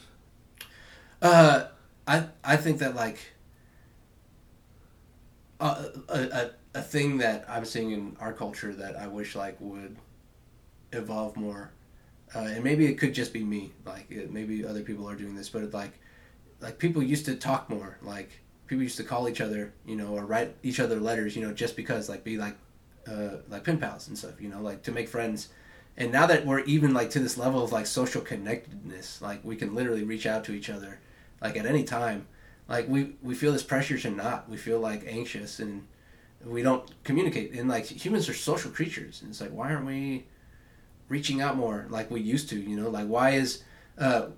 Uh, 1.20 1.64
I 2.06 2.26
I 2.42 2.56
think 2.56 2.78
that 2.78 2.94
like 2.94 3.18
a, 5.60 5.86
a, 6.08 6.18
a, 6.18 6.50
a 6.74 6.82
thing 6.82 7.18
that 7.18 7.44
I'm 7.48 7.64
seeing 7.64 7.92
in 7.92 8.16
our 8.20 8.32
culture 8.32 8.72
that 8.74 8.96
I 8.96 9.06
wish 9.06 9.36
like 9.36 9.56
would 9.60 9.96
evolve 10.92 11.36
more, 11.36 11.70
uh, 12.34 12.40
and 12.40 12.64
maybe 12.64 12.86
it 12.86 12.94
could 12.94 13.14
just 13.14 13.32
be 13.32 13.44
me. 13.44 13.72
Like 13.86 14.10
it, 14.10 14.32
maybe 14.32 14.64
other 14.64 14.82
people 14.82 15.08
are 15.08 15.14
doing 15.14 15.36
this, 15.36 15.48
but 15.48 15.62
it, 15.62 15.72
like 15.72 15.98
like 16.60 16.78
people 16.78 17.02
used 17.02 17.26
to 17.26 17.36
talk 17.36 17.70
more. 17.70 17.98
Like 18.02 18.30
people 18.66 18.82
used 18.82 18.96
to 18.96 19.04
call 19.04 19.28
each 19.28 19.40
other, 19.40 19.72
you 19.86 19.96
know, 19.96 20.08
or 20.08 20.24
write 20.26 20.56
each 20.62 20.80
other 20.80 20.98
letters, 20.98 21.36
you 21.36 21.42
know, 21.46 21.52
just 21.52 21.76
because 21.76 22.08
like 22.08 22.24
be 22.24 22.36
like 22.36 22.56
uh, 23.06 23.36
like 23.48 23.64
pen 23.64 23.78
pals 23.78 24.08
and 24.08 24.16
stuff, 24.16 24.40
you 24.40 24.48
know, 24.48 24.60
like 24.60 24.82
to 24.82 24.92
make 24.92 25.08
friends. 25.08 25.48
And 25.96 26.10
now 26.10 26.26
that 26.26 26.46
we're 26.46 26.60
even 26.60 26.94
like 26.94 27.10
to 27.10 27.20
this 27.20 27.36
level 27.36 27.62
of 27.62 27.72
like 27.72 27.86
social 27.86 28.22
connectedness, 28.22 29.20
like 29.20 29.44
we 29.44 29.56
can 29.56 29.74
literally 29.74 30.04
reach 30.04 30.26
out 30.26 30.44
to 30.44 30.52
each 30.52 30.70
other 30.70 31.00
like 31.40 31.56
at 31.56 31.66
any 31.66 31.84
time. 31.84 32.26
Like 32.68 32.88
we 32.88 33.16
we 33.22 33.34
feel 33.34 33.52
this 33.52 33.62
pressure 33.62 33.98
to 33.98 34.10
not. 34.10 34.48
We 34.48 34.56
feel 34.56 34.80
like 34.80 35.04
anxious 35.06 35.58
and 35.58 35.86
we 36.44 36.62
don't 36.62 36.90
communicate. 37.04 37.52
And 37.52 37.68
like 37.68 37.84
humans 37.86 38.28
are 38.28 38.34
social 38.34 38.70
creatures, 38.70 39.20
and 39.20 39.30
it's 39.30 39.40
like 39.40 39.50
why 39.50 39.72
aren't 39.72 39.86
we 39.86 40.24
reaching 41.08 41.40
out 41.40 41.56
more 41.56 41.86
like 41.90 42.10
we 42.10 42.20
used 42.20 42.48
to? 42.50 42.58
You 42.58 42.76
know, 42.76 42.88
like 42.88 43.06
why 43.06 43.30
is 43.30 43.62
uh 43.98 44.28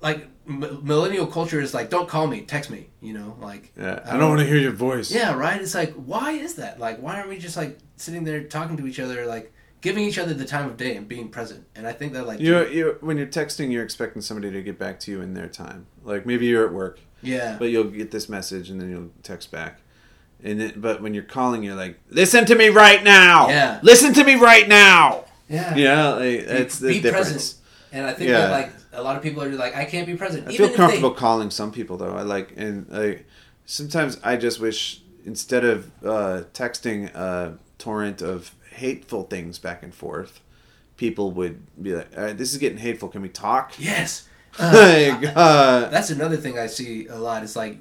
like 0.00 0.26
m- 0.48 0.80
millennial 0.82 1.26
culture 1.26 1.60
is 1.60 1.74
like 1.74 1.90
don't 1.90 2.08
call 2.08 2.26
me, 2.26 2.42
text 2.42 2.70
me. 2.70 2.88
You 3.00 3.14
know, 3.14 3.36
like 3.40 3.72
Yeah. 3.76 4.00
I 4.04 4.16
don't- 4.16 4.28
want 4.30 4.40
to 4.40 4.46
um, 4.46 4.52
hear 4.52 4.58
your 4.60 4.72
voice. 4.72 5.10
yeah, 5.10 5.34
right. 5.34 5.60
It's 5.60 5.74
like 5.74 5.92
why 5.94 6.32
is 6.32 6.54
that? 6.54 6.78
Like 6.80 7.00
why 7.00 7.16
aren't 7.16 7.28
we 7.28 7.38
just 7.38 7.56
like 7.56 7.78
sitting 7.96 8.24
there 8.24 8.42
talking 8.44 8.76
to 8.78 8.86
each 8.86 9.00
other, 9.00 9.26
like 9.26 9.52
giving 9.80 10.04
each 10.04 10.18
other 10.18 10.34
the 10.34 10.44
time 10.44 10.66
of 10.68 10.76
day 10.76 10.96
and 10.96 11.06
being 11.08 11.28
present? 11.28 11.64
And 11.74 11.86
I 11.86 11.92
think 11.92 12.12
that 12.14 12.26
like 12.26 12.40
You 12.40 12.66
you 12.66 12.96
when 13.00 13.16
you're 13.18 13.26
texting, 13.26 13.70
you're 13.72 13.84
expecting 13.84 14.22
somebody 14.22 14.50
to 14.52 14.62
get 14.62 14.78
back 14.78 15.00
to 15.00 15.10
you 15.10 15.20
in 15.22 15.34
their 15.34 15.48
time. 15.48 15.86
Like 16.04 16.26
maybe 16.26 16.46
you're 16.46 16.66
at 16.66 16.72
work, 16.72 17.00
yeah. 17.22 17.56
but 17.58 17.66
you'll 17.70 17.84
get 17.84 18.10
this 18.10 18.28
message 18.28 18.70
and 18.70 18.80
then 18.80 18.90
you'll 18.90 19.10
text 19.22 19.50
back. 19.50 19.80
And 20.42 20.58
then, 20.58 20.72
but 20.76 21.02
when 21.02 21.12
you're 21.12 21.22
calling, 21.22 21.62
you're 21.62 21.74
like, 21.74 21.98
"Listen 22.08 22.46
to 22.46 22.54
me 22.54 22.70
right 22.70 23.04
now. 23.04 23.48
Yeah. 23.50 23.78
Listen 23.82 24.14
to 24.14 24.24
me 24.24 24.36
right 24.36 24.66
now." 24.66 25.24
yeah. 25.50 25.74
Yeah, 25.76 26.08
like, 26.14 26.46
that's 26.46 26.78
the 26.78 26.88
be 26.88 27.00
difference. 27.00 27.28
present. 27.30 27.54
And 27.92 28.06
I 28.06 28.14
think 28.14 28.30
Yeah. 28.30 28.38
that 28.46 28.50
like 28.50 28.72
a 28.92 29.02
lot 29.02 29.16
of 29.16 29.22
people 29.22 29.42
are 29.42 29.48
like, 29.50 29.76
I 29.76 29.84
can't 29.84 30.06
be 30.06 30.16
present. 30.16 30.48
I 30.48 30.52
Even 30.52 30.68
feel 30.68 30.76
comfortable 30.76 31.10
They, 31.10 31.16
calling 31.16 31.50
some 31.50 31.72
people 31.72 31.96
though. 31.96 32.14
I 32.16 32.22
like 32.22 32.52
and 32.56 32.88
like 32.88 33.26
sometimes 33.66 34.18
I 34.22 34.36
just 34.36 34.60
wish 34.60 35.02
instead 35.24 35.64
of 35.64 35.90
uh, 36.04 36.42
texting 36.52 37.14
a 37.14 37.58
torrent 37.78 38.22
of 38.22 38.54
hateful 38.72 39.24
things 39.24 39.58
back 39.58 39.82
and 39.82 39.94
forth, 39.94 40.40
people 40.96 41.30
would 41.32 41.62
be 41.82 41.94
like, 41.94 42.16
right, 42.16 42.36
"This 42.36 42.52
is 42.52 42.58
getting 42.58 42.78
hateful. 42.78 43.08
Can 43.08 43.22
we 43.22 43.28
talk?" 43.28 43.72
yes. 43.78 44.26
Uh, 44.58 45.16
like, 45.22 45.32
uh, 45.36 45.88
that's 45.90 46.10
another 46.10 46.36
thing 46.36 46.58
I 46.58 46.66
see 46.66 47.06
a 47.06 47.16
lot. 47.16 47.44
It's 47.44 47.54
like, 47.54 47.78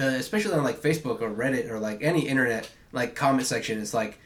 uh, 0.00 0.04
especially 0.06 0.54
on 0.54 0.64
like 0.64 0.80
Facebook 0.80 1.20
or 1.20 1.30
Reddit 1.30 1.68
or 1.68 1.78
like 1.78 2.02
any 2.02 2.26
internet 2.26 2.70
like 2.92 3.14
comment 3.14 3.46
section. 3.46 3.78
It's 3.78 3.92
like 3.92 4.18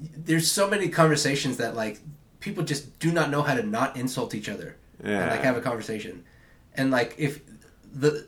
there's 0.00 0.50
so 0.50 0.68
many 0.68 0.88
conversations 0.88 1.58
that 1.58 1.76
like 1.76 2.00
people 2.40 2.64
just 2.64 2.98
do 2.98 3.12
not 3.12 3.30
know 3.30 3.42
how 3.42 3.54
to 3.54 3.62
not 3.62 3.96
insult 3.96 4.34
each 4.34 4.48
other 4.48 4.76
and 5.04 5.30
like 5.30 5.42
have 5.42 5.56
a 5.56 5.60
conversation. 5.60 6.24
And 6.74 6.90
like 6.90 7.14
if 7.18 7.40
the 7.92 8.26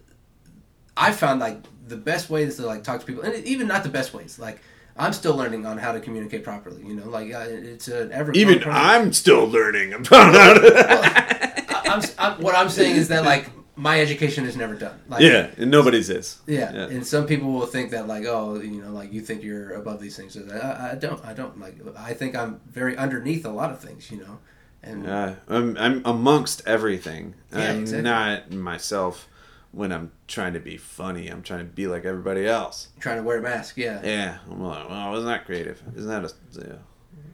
I 0.97 1.13
found 1.13 1.41
like 1.41 1.59
the 1.87 1.97
best 1.97 2.31
ways 2.31 2.57
to 2.57 2.67
like 2.67 2.85
talk 2.85 3.01
to 3.01 3.07
people, 3.07 3.23
and 3.23 3.45
even 3.45 3.67
not 3.67 3.83
the 3.83 3.89
best 3.89 4.15
ways. 4.15 4.39
Like 4.39 4.61
I'm 4.97 5.13
still 5.13 5.37
learning 5.37 5.67
on 5.67 5.79
how 5.79 5.93
to 5.93 6.01
communicate 6.01 6.45
properly. 6.45 6.85
You 6.85 6.95
know, 6.95 7.09
like 7.09 7.29
it's 7.29 7.89
an 7.89 8.13
ever 8.13 8.33
even 8.33 8.63
I'm 8.65 9.13
still 9.13 9.47
learning 9.47 9.93
about 9.93 10.35
how 10.35 10.55
to. 10.55 11.67
I'm, 11.89 12.03
I'm, 12.19 12.43
what 12.43 12.55
I'm 12.55 12.69
saying 12.69 12.97
is 12.97 13.09
that 13.09 13.25
like 13.25 13.51
my 13.77 14.01
education 14.01 14.47
is 14.47 14.57
never 14.57 14.75
done. 14.75 14.99
Like, 15.09 15.21
yeah, 15.21 15.51
and 15.59 15.71
nobody's 15.71 16.09
is. 16.09 16.39
yeah, 16.47 16.73
Yeah. 16.73 16.87
And 16.87 17.07
some 17.07 17.27
people 17.27 17.53
will 17.53 17.67
think 17.67 17.91
that 17.91 18.09
like, 18.09 18.25
oh, 18.25 18.59
you 18.59 18.83
know, 18.83 18.91
like 18.91 19.13
you 19.13 19.21
think 19.21 19.43
you're 19.43 19.75
above 19.75 20.01
these 20.01 20.17
things. 20.17 20.37
I, 20.37 20.93
I 20.93 20.95
don't. 20.95 21.23
I 21.25 21.35
don't. 21.35 21.61
Like, 21.61 21.77
I 21.97 22.15
think 22.15 22.35
I'm 22.35 22.61
very 22.67 22.97
underneath 22.97 23.45
a 23.45 23.51
lot 23.51 23.71
of 23.71 23.81
things. 23.81 24.11
You 24.11 24.19
know, 24.19 24.39
and 24.87 25.05
Yeah, 25.05 25.35
I'm, 25.49 25.77
I'm 25.79 26.03
amongst 26.05 26.63
everything. 26.67 27.35
Yeah, 27.53 27.71
I'm 27.71 27.81
exactly. 27.81 28.03
not 28.03 28.51
myself 28.53 29.29
when 29.73 29.93
I'm 29.93 30.13
trying 30.27 30.55
to 30.55 30.61
be 30.61 30.77
funny. 30.77 31.29
I'm 31.29 31.43
trying 31.43 31.61
to 31.61 31.73
be 31.73 31.87
like 31.87 32.05
everybody 32.05 32.47
else. 32.47 32.89
trying 33.01 33.19
to 33.19 33.23
wear 33.23 33.39
a 33.39 33.43
mask. 33.43 33.77
Yeah. 33.77 34.01
Yeah, 34.03 34.39
I'm 34.51 34.63
like, 34.63 34.89
well, 34.89 35.15
isn't 35.17 35.27
that 35.29 35.45
creative? 35.45 35.83
Isn't 35.95 36.09
that 36.09 36.25
a, 36.25 36.71
a 36.75 36.79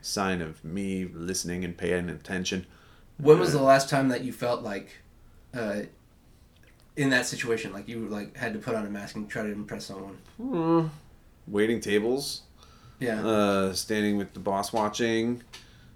sign 0.00 0.40
of 0.42 0.64
me 0.64 1.04
listening 1.12 1.64
and 1.64 1.76
paying 1.76 2.08
attention? 2.08 2.66
When 3.18 3.38
was 3.38 3.52
the 3.52 3.62
last 3.62 3.88
time 3.88 4.08
that 4.08 4.24
you 4.24 4.32
felt 4.32 4.62
like, 4.62 4.96
uh, 5.54 5.82
in 6.96 7.10
that 7.10 7.26
situation, 7.26 7.72
like 7.72 7.88
you 7.88 8.08
like 8.08 8.36
had 8.36 8.52
to 8.54 8.58
put 8.58 8.74
on 8.74 8.84
a 8.86 8.90
mask 8.90 9.14
and 9.14 9.28
try 9.28 9.42
to 9.42 9.52
impress 9.52 9.86
someone? 9.86 10.18
Hmm. 10.38 10.86
Waiting 11.46 11.80
tables, 11.80 12.42
Yeah. 12.98 13.24
uh, 13.24 13.72
standing 13.72 14.16
with 14.16 14.32
the 14.34 14.40
boss 14.40 14.72
watching, 14.72 15.42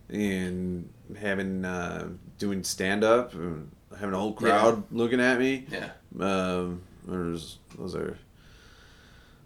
and 0.09 0.89
having 1.19 1.65
uh, 1.65 2.09
doing 2.39 2.65
stand 2.65 3.05
up, 3.05 3.35
and 3.35 3.71
having 3.99 4.15
a 4.15 4.19
whole 4.19 4.33
crowd 4.33 4.85
looking 4.91 5.21
at 5.21 5.39
me. 5.39 5.67
yeah. 5.71 5.91
Um, 6.19 6.83
there's 7.07 7.59
those 7.77 7.95
are. 7.95 8.19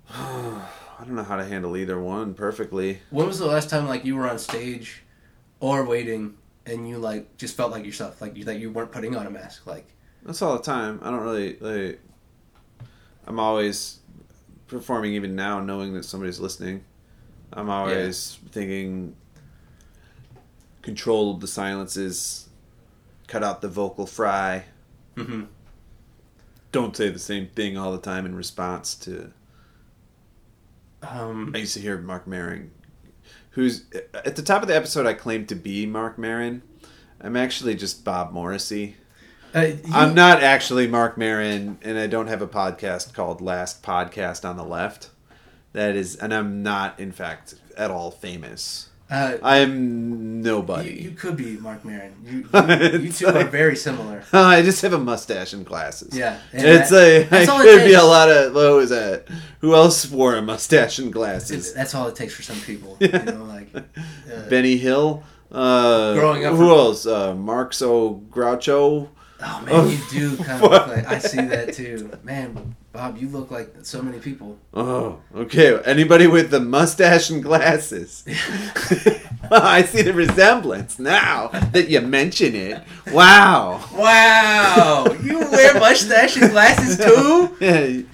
I 0.12 1.04
don't 1.04 1.14
know 1.14 1.22
how 1.22 1.36
to 1.36 1.44
handle 1.46 1.76
either 1.76 1.98
one 1.98 2.34
perfectly. 2.34 3.00
When 3.10 3.26
was 3.26 3.38
the 3.38 3.46
last 3.46 3.70
time 3.70 3.88
like 3.88 4.04
you 4.04 4.16
were 4.16 4.28
on 4.28 4.38
stage, 4.38 5.02
or 5.60 5.84
waiting, 5.84 6.34
and 6.66 6.88
you 6.88 6.98
like 6.98 7.36
just 7.36 7.56
felt 7.56 7.70
like 7.72 7.84
yourself, 7.84 8.20
like 8.20 8.36
you 8.36 8.44
that 8.44 8.58
you 8.58 8.70
weren't 8.70 8.92
putting 8.92 9.16
on 9.16 9.26
a 9.26 9.30
mask, 9.30 9.66
like 9.66 9.86
That's 10.24 10.42
all 10.42 10.56
the 10.56 10.62
time. 10.62 11.00
I 11.02 11.10
don't 11.10 11.20
really 11.20 11.56
like. 11.58 12.00
I'm 13.26 13.38
always 13.38 13.98
performing, 14.66 15.14
even 15.14 15.36
now, 15.36 15.60
knowing 15.60 15.94
that 15.94 16.04
somebody's 16.04 16.40
listening. 16.40 16.84
I'm 17.52 17.70
always 17.70 18.38
thinking. 18.50 19.16
Control 20.82 21.34
the 21.34 21.46
silences. 21.46 22.48
Cut 23.26 23.44
out 23.44 23.60
the 23.60 23.68
vocal 23.68 24.06
fry. 24.06 24.64
mm-hmm. 25.16 25.44
Don't 26.72 26.96
say 26.96 27.08
the 27.08 27.18
same 27.18 27.48
thing 27.48 27.76
all 27.76 27.90
the 27.92 27.98
time 27.98 28.24
in 28.24 28.34
response 28.36 28.94
to. 28.96 29.32
um, 31.02 31.52
I 31.54 31.58
used 31.58 31.74
to 31.74 31.80
hear 31.80 31.98
Mark 31.98 32.26
Maron, 32.26 32.70
who's 33.50 33.86
at 34.14 34.36
the 34.36 34.42
top 34.42 34.62
of 34.62 34.68
the 34.68 34.76
episode. 34.76 35.04
I 35.06 35.14
claim 35.14 35.46
to 35.46 35.56
be 35.56 35.84
Mark 35.86 36.16
Maron. 36.18 36.62
I'm 37.20 37.36
actually 37.36 37.74
just 37.74 38.04
Bob 38.04 38.32
Morrissey. 38.32 38.96
uh, 39.54 39.72
I'm 39.92 40.14
not 40.14 40.42
actually 40.42 40.86
Mark 40.86 41.18
Maron, 41.18 41.78
and 41.82 41.98
I 41.98 42.06
don't 42.06 42.28
have 42.28 42.40
a 42.42 42.46
podcast 42.46 43.14
called 43.14 43.40
Last 43.40 43.82
Podcast 43.82 44.48
on 44.48 44.56
the 44.56 44.64
Left. 44.64 45.10
That 45.72 45.96
is, 45.96 46.14
and 46.16 46.32
I'm 46.32 46.62
not, 46.62 47.00
in 47.00 47.10
fact, 47.10 47.54
at 47.76 47.90
all 47.90 48.10
famous. 48.12 48.89
Uh, 49.10 49.36
I'm 49.42 50.40
nobody. 50.42 51.02
you 51.02 51.10
could 51.10 51.36
be 51.36 51.56
Mark 51.56 51.84
Maron. 51.84 52.12
You, 52.24 52.48
you, 52.98 52.98
you 53.06 53.12
two 53.12 53.26
are 53.26 53.44
very 53.44 53.74
similar. 53.76 54.22
I 54.32 54.62
just 54.62 54.82
have 54.82 54.92
a 54.92 54.98
mustache 54.98 55.52
and 55.52 55.66
glasses. 55.66 56.16
Yeah, 56.16 56.38
and 56.52 56.64
it's 56.66 56.90
that- 56.90 57.32
a. 57.32 57.36
I 57.42 57.44
all 57.46 57.60
it 57.60 57.64
could 57.64 57.84
be 57.86 57.94
a 57.94 58.04
lot 58.04 58.30
of. 58.30 58.54
What 58.54 58.72
was 58.74 58.90
that? 58.90 59.26
Who 59.60 59.74
else 59.74 60.08
wore 60.10 60.36
a 60.36 60.42
mustache 60.42 60.98
and 61.00 61.12
glasses? 61.12 61.50
It's, 61.50 61.72
that's 61.72 61.94
all 61.94 62.06
it 62.08 62.14
takes 62.16 62.34
for 62.34 62.42
some 62.42 62.60
people. 62.60 62.96
You 63.00 63.08
know, 63.08 63.44
like 63.44 63.74
uh, 63.74 64.48
Benny 64.48 64.76
Hill. 64.76 65.24
Uh, 65.50 66.14
Growing 66.14 66.44
up 66.44 66.52
Who 66.52 66.58
from- 66.58 66.68
else? 66.68 67.06
Uh, 67.06 67.34
Marxo 67.34 68.20
Groucho. 68.30 69.08
Oh 69.42 69.62
man, 69.62 69.90
you 69.90 69.98
do 70.10 70.36
kind 70.36 70.62
of 70.64 70.70
look 70.70 70.86
like 70.86 71.06
I 71.08 71.18
see 71.18 71.40
that 71.40 71.72
too. 71.74 72.10
Man, 72.22 72.76
Bob, 72.92 73.18
you 73.18 73.28
look 73.28 73.52
like 73.52 73.72
so 73.82 74.02
many 74.02 74.18
people. 74.18 74.58
Oh, 74.74 75.20
okay. 75.34 75.80
Anybody 75.84 76.26
with 76.26 76.50
the 76.50 76.58
mustache 76.58 77.30
and 77.30 77.40
glasses. 77.42 78.24
I 79.50 79.82
see 79.84 80.02
the 80.02 80.12
resemblance 80.12 80.98
now 80.98 81.48
that 81.48 81.88
you 81.88 82.00
mention 82.00 82.54
it. 82.54 82.82
Wow. 83.12 83.84
Wow, 83.94 85.06
you 85.22 85.38
wear 85.38 85.74
mustache 85.78 86.36
and 86.36 86.50
glasses 86.50 86.96
too? 86.98 87.56
Yeah. 87.60 88.02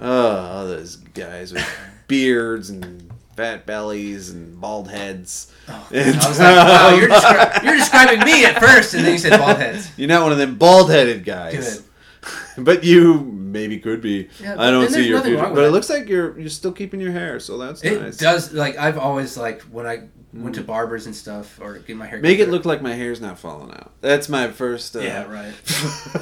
Oh, 0.00 0.36
all 0.36 0.66
those 0.68 0.94
guys 0.94 1.52
with 1.52 1.68
beards 2.06 2.70
and 2.70 3.10
fat 3.36 3.66
bellies 3.66 4.30
and 4.30 4.60
bald 4.60 4.88
heads. 4.88 5.52
Oh, 5.66 5.88
I 5.92 6.28
was 6.28 6.38
like, 6.38 6.56
wow, 6.56 6.94
you're, 6.94 7.08
descri- 7.08 7.64
you're 7.64 7.76
describing 7.76 8.20
me 8.20 8.44
at 8.44 8.60
first, 8.60 8.94
and 8.94 9.04
then 9.04 9.14
you 9.14 9.18
said 9.18 9.40
bald 9.40 9.56
heads. 9.56 9.90
You're 9.96 10.06
not 10.06 10.22
one 10.22 10.30
of 10.30 10.38
them 10.38 10.54
bald 10.54 10.90
headed 10.92 11.24
guys. 11.24 11.78
Good. 11.78 11.84
But 12.58 12.82
you 12.84 13.20
maybe 13.20 13.78
could 13.78 14.00
be. 14.00 14.28
Yeah, 14.42 14.56
I 14.58 14.70
don't 14.70 14.88
see 14.88 14.94
there's 14.94 15.06
your 15.06 15.20
future. 15.22 15.42
But 15.42 15.52
it 15.52 15.54
that. 15.66 15.70
looks 15.70 15.88
like 15.88 16.08
you're 16.08 16.38
you're 16.38 16.48
still 16.50 16.72
keeping 16.72 17.00
your 17.00 17.12
hair, 17.12 17.38
so 17.40 17.56
that's 17.58 17.82
nice. 17.84 17.92
It 17.92 18.02
nice. 18.02 18.16
does 18.16 18.52
like 18.52 18.76
I've 18.76 18.98
always 18.98 19.36
like 19.36 19.62
when 19.62 19.86
I 19.86 20.08
went 20.32 20.56
to 20.56 20.62
barbers 20.62 21.06
and 21.06 21.14
stuff 21.14 21.58
or 21.60 21.78
get 21.78 21.96
my 21.96 22.06
hair. 22.06 22.20
Make 22.20 22.38
it 22.40 22.48
look 22.48 22.64
like 22.64 22.82
my 22.82 22.94
hair's 22.94 23.20
not 23.20 23.38
falling 23.38 23.70
out. 23.70 23.92
That's 24.00 24.28
my 24.28 24.48
first. 24.50 24.96
Uh, 24.96 25.00
Yeah, 25.00 25.22
right. 25.24 25.54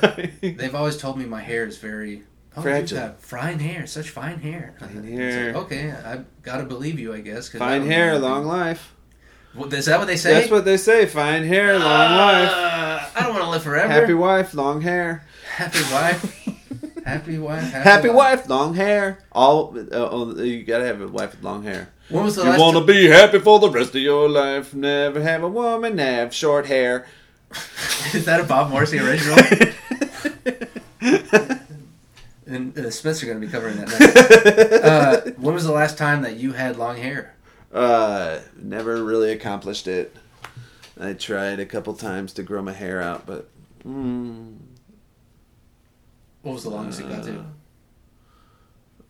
right. 0.02 0.32
They've 0.58 0.74
always 0.74 0.96
told 0.98 1.18
me 1.18 1.24
my 1.24 1.40
hair 1.40 1.64
is 1.66 1.78
very 1.78 2.22
oh, 2.56 2.62
Fragile. 2.62 2.98
You 2.98 3.04
got 3.04 3.20
fine 3.20 3.58
hair, 3.58 3.86
such 3.86 4.10
fine 4.10 4.38
hair. 4.38 4.74
Fine 4.78 5.04
hair. 5.04 5.54
like, 5.54 5.64
okay, 5.64 5.90
I 5.92 6.20
gotta 6.42 6.64
believe 6.64 7.00
you, 7.00 7.14
I 7.14 7.20
guess. 7.20 7.48
'cause 7.48 7.60
I 7.60 7.64
Fine 7.66 7.80
don't 7.80 7.90
hair, 7.90 8.18
long 8.18 8.44
life. 8.44 8.94
Is 9.72 9.86
that 9.86 9.98
what 9.98 10.06
they 10.06 10.16
say? 10.16 10.34
That's 10.34 10.50
what 10.50 10.64
they 10.64 10.76
say. 10.76 11.06
Fine 11.06 11.44
hair, 11.44 11.78
long 11.78 12.16
life. 12.16 12.50
Uh, 12.50 13.08
I 13.16 13.22
don't 13.22 13.32
want 13.32 13.44
to 13.44 13.50
live 13.50 13.62
forever. 13.62 13.92
Happy 13.92 14.14
wife, 14.14 14.54
long 14.54 14.80
hair. 14.82 15.24
happy 15.56 15.80
wife. 15.92 16.48
happy 17.04 17.38
wife. 17.38 17.72
Happy 17.72 18.08
life. 18.12 18.40
wife, 18.40 18.48
long 18.48 18.74
hair. 18.74 19.18
All 19.32 19.76
uh, 19.78 19.84
oh, 19.92 20.36
you 20.42 20.64
gotta 20.64 20.84
have 20.84 21.00
a 21.00 21.08
wife 21.08 21.32
with 21.32 21.42
long 21.42 21.62
hair. 21.62 21.88
When 22.08 22.24
was 22.24 22.36
the 22.36 22.44
You 22.44 22.50
last? 22.50 22.60
wanna 22.60 22.80
ti- 22.80 22.86
be 22.86 23.06
happy 23.08 23.38
for 23.38 23.58
the 23.58 23.70
rest 23.70 23.94
of 23.94 24.00
your 24.00 24.28
life. 24.28 24.74
Never 24.74 25.22
have 25.22 25.42
a 25.42 25.48
woman 25.48 25.98
have 25.98 26.34
short 26.34 26.66
hair. 26.66 27.06
Is 28.14 28.24
that 28.26 28.40
a 28.40 28.44
Bob 28.44 28.70
Morrissey 28.70 28.98
original? 28.98 29.38
and 32.46 32.76
uh, 32.78 32.90
Smiths 32.90 33.22
are 33.22 33.26
going 33.26 33.40
to 33.40 33.46
be 33.46 33.50
covering 33.52 33.76
that 33.76 33.88
next. 33.88 34.82
Uh, 34.84 35.30
when 35.38 35.54
was 35.54 35.64
the 35.64 35.72
last 35.72 35.96
time 35.96 36.22
that 36.22 36.36
you 36.36 36.52
had 36.52 36.76
long 36.76 36.96
hair? 36.96 37.34
Uh, 37.76 38.40
never 38.56 39.02
really 39.04 39.32
accomplished 39.32 39.86
it. 39.86 40.14
I 40.98 41.12
tried 41.12 41.60
a 41.60 41.66
couple 41.66 41.94
times 41.94 42.32
to 42.34 42.42
grow 42.42 42.62
my 42.62 42.72
hair 42.72 43.02
out, 43.02 43.26
but 43.26 43.48
mm, 43.86 44.56
What 46.42 46.52
was 46.52 46.62
the 46.64 46.70
longest 46.70 47.00
it 47.00 47.08
got 47.08 47.24
to? 47.24 47.44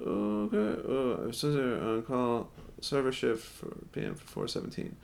Okay. 0.00 0.82
Oh, 0.88 1.30
says 1.30 1.54
here 1.54 1.80
on 1.80 2.02
call 2.02 2.48
server 2.80 3.12
shift 3.12 3.44
for 3.44 3.68
PM 3.92 4.14
for 4.14 4.26
four 4.26 4.48
seventeen. 4.48 4.96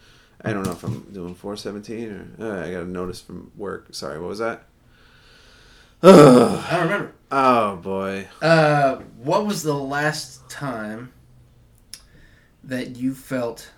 I 0.44 0.52
don't 0.52 0.64
know 0.64 0.72
if 0.72 0.82
I'm 0.82 1.00
doing 1.12 1.34
four 1.34 1.56
seventeen 1.56 2.34
or 2.38 2.44
uh, 2.46 2.66
I 2.66 2.72
got 2.72 2.82
a 2.82 2.86
notice 2.86 3.20
from 3.20 3.50
work. 3.56 3.86
Sorry, 3.94 4.18
what 4.18 4.28
was 4.28 4.38
that? 4.40 4.64
oh 6.02 6.66
I 6.70 6.74
don't 6.76 6.84
remember. 6.84 7.12
Oh 7.30 7.76
boy. 7.76 8.28
Uh, 8.42 8.96
what 9.22 9.46
was 9.46 9.62
the 9.62 9.74
last 9.74 10.48
time 10.50 11.12
that 12.64 12.96
you 12.96 13.14
felt 13.14 13.70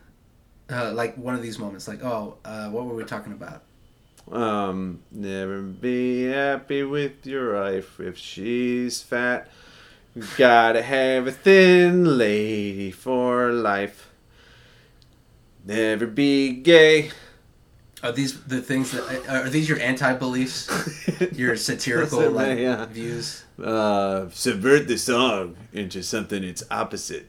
uh, 0.71 0.93
like 0.93 1.17
one 1.17 1.35
of 1.35 1.43
these 1.43 1.59
moments? 1.59 1.89
Like, 1.89 2.05
oh, 2.05 2.39
uh, 2.45 2.69
what 2.69 2.85
were 2.85 2.95
we 2.95 3.05
talking 3.05 3.33
about? 3.33 3.63
Um, 4.31 5.01
never 5.11 5.61
be 5.61 6.25
happy 6.25 6.83
with 6.83 7.27
your 7.27 7.55
wife 7.55 8.01
if 8.01 8.17
she's 8.17 9.03
fat. 9.03 9.51
Gotta 10.37 10.83
have 10.83 11.27
a 11.27 11.33
thin 11.33 12.19
lady 12.19 12.91
for 12.91 13.53
life. 13.53 14.11
Never 15.65 16.07
be 16.07 16.53
gay. 16.53 17.11
Are 18.03 18.13
these 18.13 18.43
the 18.45 18.61
things 18.61 18.93
that 18.93 19.29
are 19.29 19.49
these 19.49 19.69
your 19.69 19.81
anti 19.81 20.13
beliefs? 20.15 20.71
Your 21.33 21.57
satirical 21.57 22.31
like 22.31 22.59
yeah. 22.59 22.85
views? 22.85 23.45
uh, 23.63 24.29
subvert 24.31 24.89
the 24.89 24.99
song 24.99 25.57
into 25.73 26.03
something 26.03 26.43
its 26.43 26.63
opposite. 26.71 27.29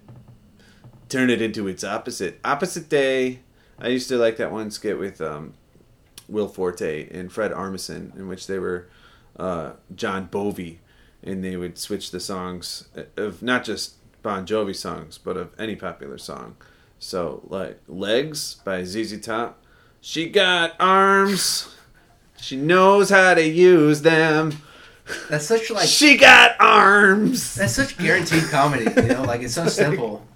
Turn 1.10 1.30
it 1.30 1.42
into 1.42 1.68
its 1.68 1.84
opposite. 1.84 2.40
Opposite 2.44 2.90
day. 2.90 3.40
I 3.78 3.90
used 3.90 4.08
to 4.10 4.18
like 4.18 4.38
that 4.38 4.52
one 4.52 4.72
skit 4.72 4.98
with 4.98 5.22
um, 5.22 5.54
Will 6.28 6.48
Forte 6.48 7.10
and 7.10 7.32
Fred 7.32 7.52
Armisen, 7.52 8.16
in 8.16 8.28
which 8.28 8.48
they 8.48 8.58
were 8.60 8.88
uh, 9.38 9.74
Jon 9.94 10.28
Bovi, 10.28 10.78
and 11.22 11.44
they 11.44 11.58
would 11.58 11.78
switch 11.78 12.12
the 12.12 12.20
songs 12.20 12.88
of 13.18 13.42
not 13.42 13.64
just 13.64 13.96
Bon 14.24 14.46
Jovi 14.46 14.76
songs, 14.76 15.18
but 15.18 15.38
of 15.38 15.52
any 15.60 15.76
popular 15.76 16.18
song. 16.18 16.56
So, 16.98 17.44
like 17.48 17.80
Legs 17.88 18.56
by 18.64 18.84
ZZ 18.84 19.20
Top. 19.22 19.62
She 20.02 20.30
got 20.30 20.74
arms. 20.80 21.76
She 22.40 22.56
knows 22.56 23.10
how 23.10 23.34
to 23.34 23.46
use 23.46 24.02
them. 24.02 24.62
That's 25.30 25.46
such 25.46 25.70
like 25.70 25.88
She 25.88 26.18
got 26.18 26.56
arms. 26.60 27.56
that's 27.56 27.74
such 27.74 27.98
guaranteed 27.98 28.44
comedy. 28.50 28.86
You 28.96 29.08
know, 29.10 29.24
like 29.24 29.42
it's 29.42 29.54
so 29.54 29.68
simple. 29.68 30.26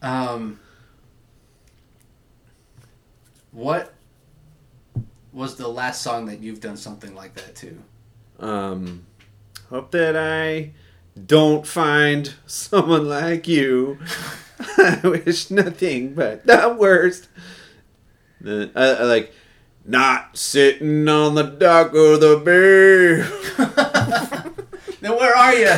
Um, 0.00 0.60
what 3.50 3.92
was 5.32 5.56
the 5.56 5.68
last 5.68 6.02
song 6.02 6.26
that 6.26 6.40
you've 6.40 6.60
done 6.60 6.76
something 6.76 7.14
like 7.14 7.34
that 7.34 7.56
to? 7.56 7.78
Um, 8.38 9.06
hope 9.70 9.90
that 9.90 10.16
I 10.16 10.70
don't 11.26 11.66
find 11.66 12.32
someone 12.46 13.08
like 13.08 13.48
you. 13.48 13.98
I 14.78 15.00
wish 15.02 15.50
nothing 15.50 16.14
but 16.14 16.46
the 16.46 16.76
worst. 16.78 17.28
The, 18.40 18.70
I, 18.76 19.02
I 19.02 19.02
like 19.02 19.32
not 19.88 20.36
sitting 20.36 21.08
on 21.08 21.34
the 21.34 21.44
dock 21.44 21.94
of 21.94 22.20
the 22.20 22.36
bay. 22.44 23.24
Then 25.00 25.12
where 25.12 25.34
are 25.34 25.54
you? 25.54 25.68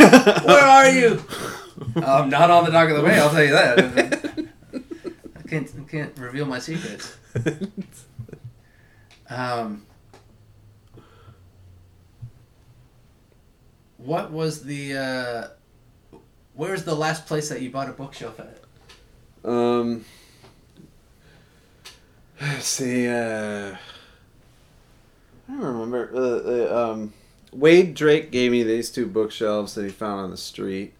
Where 0.46 0.64
are 0.64 0.88
you? 0.88 1.23
I'm 1.96 2.31
not 2.31 2.51
on 2.51 2.64
the 2.64 2.70
dock 2.70 2.88
of 2.88 2.96
the 2.96 3.03
bay. 3.03 3.18
I'll 3.18 3.31
tell 3.31 3.44
you 3.44 3.53
that. 3.53 4.49
I 5.37 5.42
can't. 5.49 5.70
I 5.79 5.90
can't 5.90 6.18
reveal 6.18 6.46
my 6.46 6.59
secrets. 6.59 7.16
Um, 9.29 9.85
what 13.99 14.33
was 14.33 14.64
the? 14.64 14.96
Uh, 14.96 16.18
where's 16.55 16.85
the 16.85 16.94
last 16.94 17.27
place 17.27 17.51
that 17.51 17.61
you 17.61 17.70
bought 17.70 17.90
a 17.90 17.92
bookshelf 17.92 18.40
at? 18.40 18.59
Um. 19.44 20.05
Let's 22.40 22.66
see. 22.79 23.07
Uh, 23.07 23.77
I 25.51 25.61
don't 25.61 25.79
remember. 25.79 26.11
Uh, 26.15 26.75
uh, 26.75 26.93
um, 26.93 27.13
Wade 27.53 27.95
Drake 27.95 28.31
gave 28.31 28.53
me 28.53 28.63
these 28.63 28.91
two 28.91 29.07
bookshelves 29.07 29.75
that 29.75 29.85
he 29.85 29.91
found 29.91 30.21
on 30.21 30.31
the 30.31 30.37
street, 30.37 30.95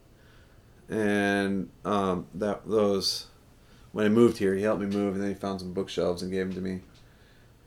and 0.89 1.71
um, 1.85 2.27
that 2.35 2.69
those 2.69 3.27
when 3.93 4.07
I 4.07 4.09
moved 4.09 4.39
here. 4.39 4.55
He 4.55 4.63
helped 4.63 4.81
me 4.81 4.87
move, 4.87 5.15
and 5.15 5.23
then 5.23 5.31
he 5.31 5.35
found 5.35 5.61
some 5.61 5.73
bookshelves 5.73 6.23
and 6.23 6.33
gave 6.33 6.53
them 6.53 6.55
to 6.55 6.61
me. 6.61 6.81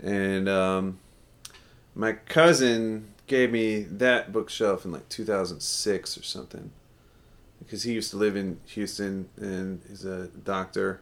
And 0.01 0.49
um, 0.49 0.99
my 1.95 2.13
cousin 2.13 3.13
gave 3.27 3.51
me 3.51 3.83
that 3.83 4.33
bookshelf 4.33 4.83
in 4.83 4.91
like 4.91 5.07
2006 5.07 6.17
or 6.17 6.23
something, 6.23 6.71
because 7.59 7.83
he 7.83 7.93
used 7.93 8.11
to 8.11 8.17
live 8.17 8.35
in 8.35 8.59
Houston 8.67 9.29
and 9.37 9.81
he's 9.87 10.03
a 10.03 10.27
doctor. 10.27 11.01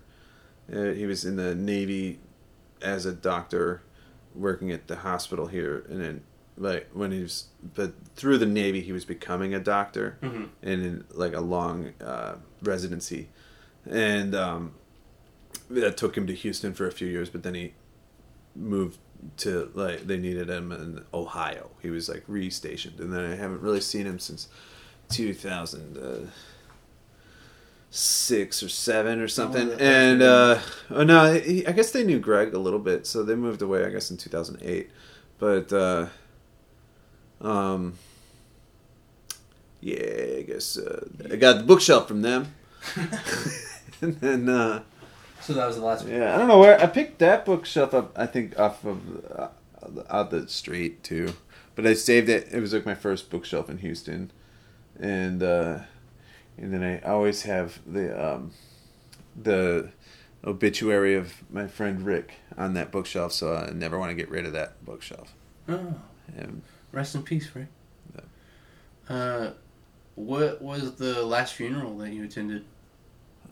Uh, 0.72 0.92
he 0.92 1.08
was 1.08 1.26
in 1.26 1.36
the 1.36 1.56
Navy 1.56 2.20
as 2.82 3.06
a 3.06 3.12
doctor, 3.12 3.82
working 4.36 4.72
at 4.72 4.88
the 4.88 4.98
hospital 4.98 5.48
here, 5.48 5.86
and 5.90 6.02
then 6.02 6.22
like 6.58 6.90
when 6.94 7.12
he 7.12 7.22
was, 7.22 7.46
but 7.76 7.94
through 8.16 8.38
the 8.38 8.46
Navy 8.46 8.82
he 8.82 8.92
was 8.92 9.06
becoming 9.06 9.54
a 9.54 9.60
doctor, 9.60 10.18
Mhm. 10.22 10.50
and 10.62 10.86
in 10.86 11.04
like 11.12 11.34
a 11.34 11.42
long 11.42 11.94
uh, 12.02 12.36
residency, 12.62 13.30
and 13.90 14.36
um, 14.36 14.74
that 15.70 15.98
took 15.98 16.18
him 16.18 16.28
to 16.28 16.34
Houston 16.36 16.74
for 16.74 16.86
a 16.88 16.92
few 16.92 17.08
years, 17.08 17.30
but 17.30 17.44
then 17.44 17.56
he 17.56 17.74
moved 18.56 18.98
to 19.38 19.72
like 19.76 20.08
they 20.08 20.18
needed 20.18 20.50
him 20.50 20.72
in 20.72 21.04
Ohio. 21.14 21.72
He 21.82 21.90
was 21.90 22.10
like 22.10 22.26
restationed, 22.28 23.00
and 23.00 23.14
then 23.14 23.32
I 23.32 23.36
haven't 23.36 23.62
really 23.62 23.82
seen 23.82 24.06
him 24.06 24.20
since 24.20 24.48
2006 27.92 28.64
or 28.64 28.70
seven 28.70 29.20
or 29.22 29.28
something. 29.28 29.70
that- 29.70 29.82
and 29.82 30.22
uh, 30.22 30.60
oh 30.90 31.04
no, 31.04 31.34
he, 31.34 31.66
I 31.68 31.72
guess 31.74 31.92
they 31.92 32.04
knew 32.04 32.20
Greg 32.20 32.54
a 32.54 32.60
little 32.60 32.80
bit, 32.80 33.06
so 33.06 33.24
they 33.24 33.36
moved 33.36 33.62
away. 33.62 33.86
I 33.86 33.90
guess 33.90 34.10
in 34.12 34.18
2008, 34.18 34.90
but 35.38 35.74
uh, 35.74 36.08
um, 37.42 37.96
yeah, 39.82 40.38
I 40.38 40.42
guess 40.44 40.78
uh, 40.78 41.06
I 41.32 41.36
got 41.36 41.58
the 41.58 41.64
bookshelf 41.64 42.08
from 42.08 42.22
them, 42.22 42.54
and 44.02 44.16
then. 44.22 44.50
Uh, 44.50 44.84
So 45.42 45.54
that 45.54 45.66
was 45.66 45.76
the 45.76 45.84
last 45.84 46.04
one. 46.04 46.14
yeah, 46.14 46.36
I 46.36 46.38
don't 46.38 46.48
know 46.48 46.60
where 46.60 46.80
I 46.80 46.86
picked 46.86 47.18
that 47.20 47.46
bookshelf 47.46 47.94
up. 47.96 48.14
I 48.16 48.28
think 48.28 48.58
off 48.60 48.86
of 48.86 49.00
uh, 49.36 49.48
out 50.08 50.30
the 50.30 50.48
street 50.48 51.04
too, 51.04 51.34
but 51.76 51.86
I 51.88 51.94
saved 51.96 52.30
it. 52.30 52.48
It 52.54 52.62
was 52.62 52.74
like 52.74 52.86
my 52.86 52.94
first 52.96 53.30
bookshelf 53.32 53.68
in 53.70 53.80
Houston, 53.80 54.30
and 55.00 55.42
uh, 55.42 55.80
and 56.58 56.74
then 56.74 56.84
I 56.84 57.00
always 57.02 57.44
have 57.44 57.80
the 57.86 58.34
um, 58.36 58.52
the 59.42 59.92
obituary 60.44 61.16
of 61.16 61.34
my 61.52 61.68
friend 61.68 62.06
Rick 62.06 62.34
on 62.58 62.74
that 62.74 62.92
bookshelf, 62.92 63.32
so 63.34 63.56
I 63.56 63.72
never 63.72 63.98
want 64.00 64.10
to 64.12 64.16
get 64.16 64.30
rid 64.30 64.46
of 64.46 64.54
that 64.54 64.84
bookshelf. 64.84 65.34
Oh, 65.70 65.94
And 66.36 66.62
rest 66.92 67.16
in 67.16 67.24
peace, 67.24 67.48
Frank. 67.48 67.70
Uh, 69.10 69.52
what 70.16 70.62
was 70.62 70.96
the 70.96 71.26
last 71.26 71.54
funeral 71.56 71.98
that 71.98 72.12
you 72.14 72.24
attended? 72.24 72.64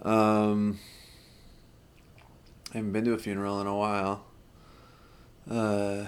Um, 0.03 0.79
I 2.73 2.77
haven't 2.77 2.91
been 2.93 3.05
to 3.05 3.13
a 3.13 3.17
funeral 3.17 3.59
in 3.59 3.67
a 3.67 3.75
while. 3.75 4.25
Uh, 5.49 6.05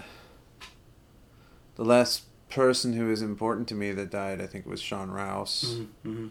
the 1.75 1.83
last 1.83 2.23
person 2.49 2.93
who 2.93 3.07
was 3.07 3.21
important 3.21 3.67
to 3.69 3.75
me 3.75 3.91
that 3.91 4.09
died, 4.11 4.39
I 4.41 4.45
think, 4.47 4.65
was 4.65 4.81
Sean 4.81 5.09
Rouse, 5.09 5.79
Mm-hmm. 6.05 6.27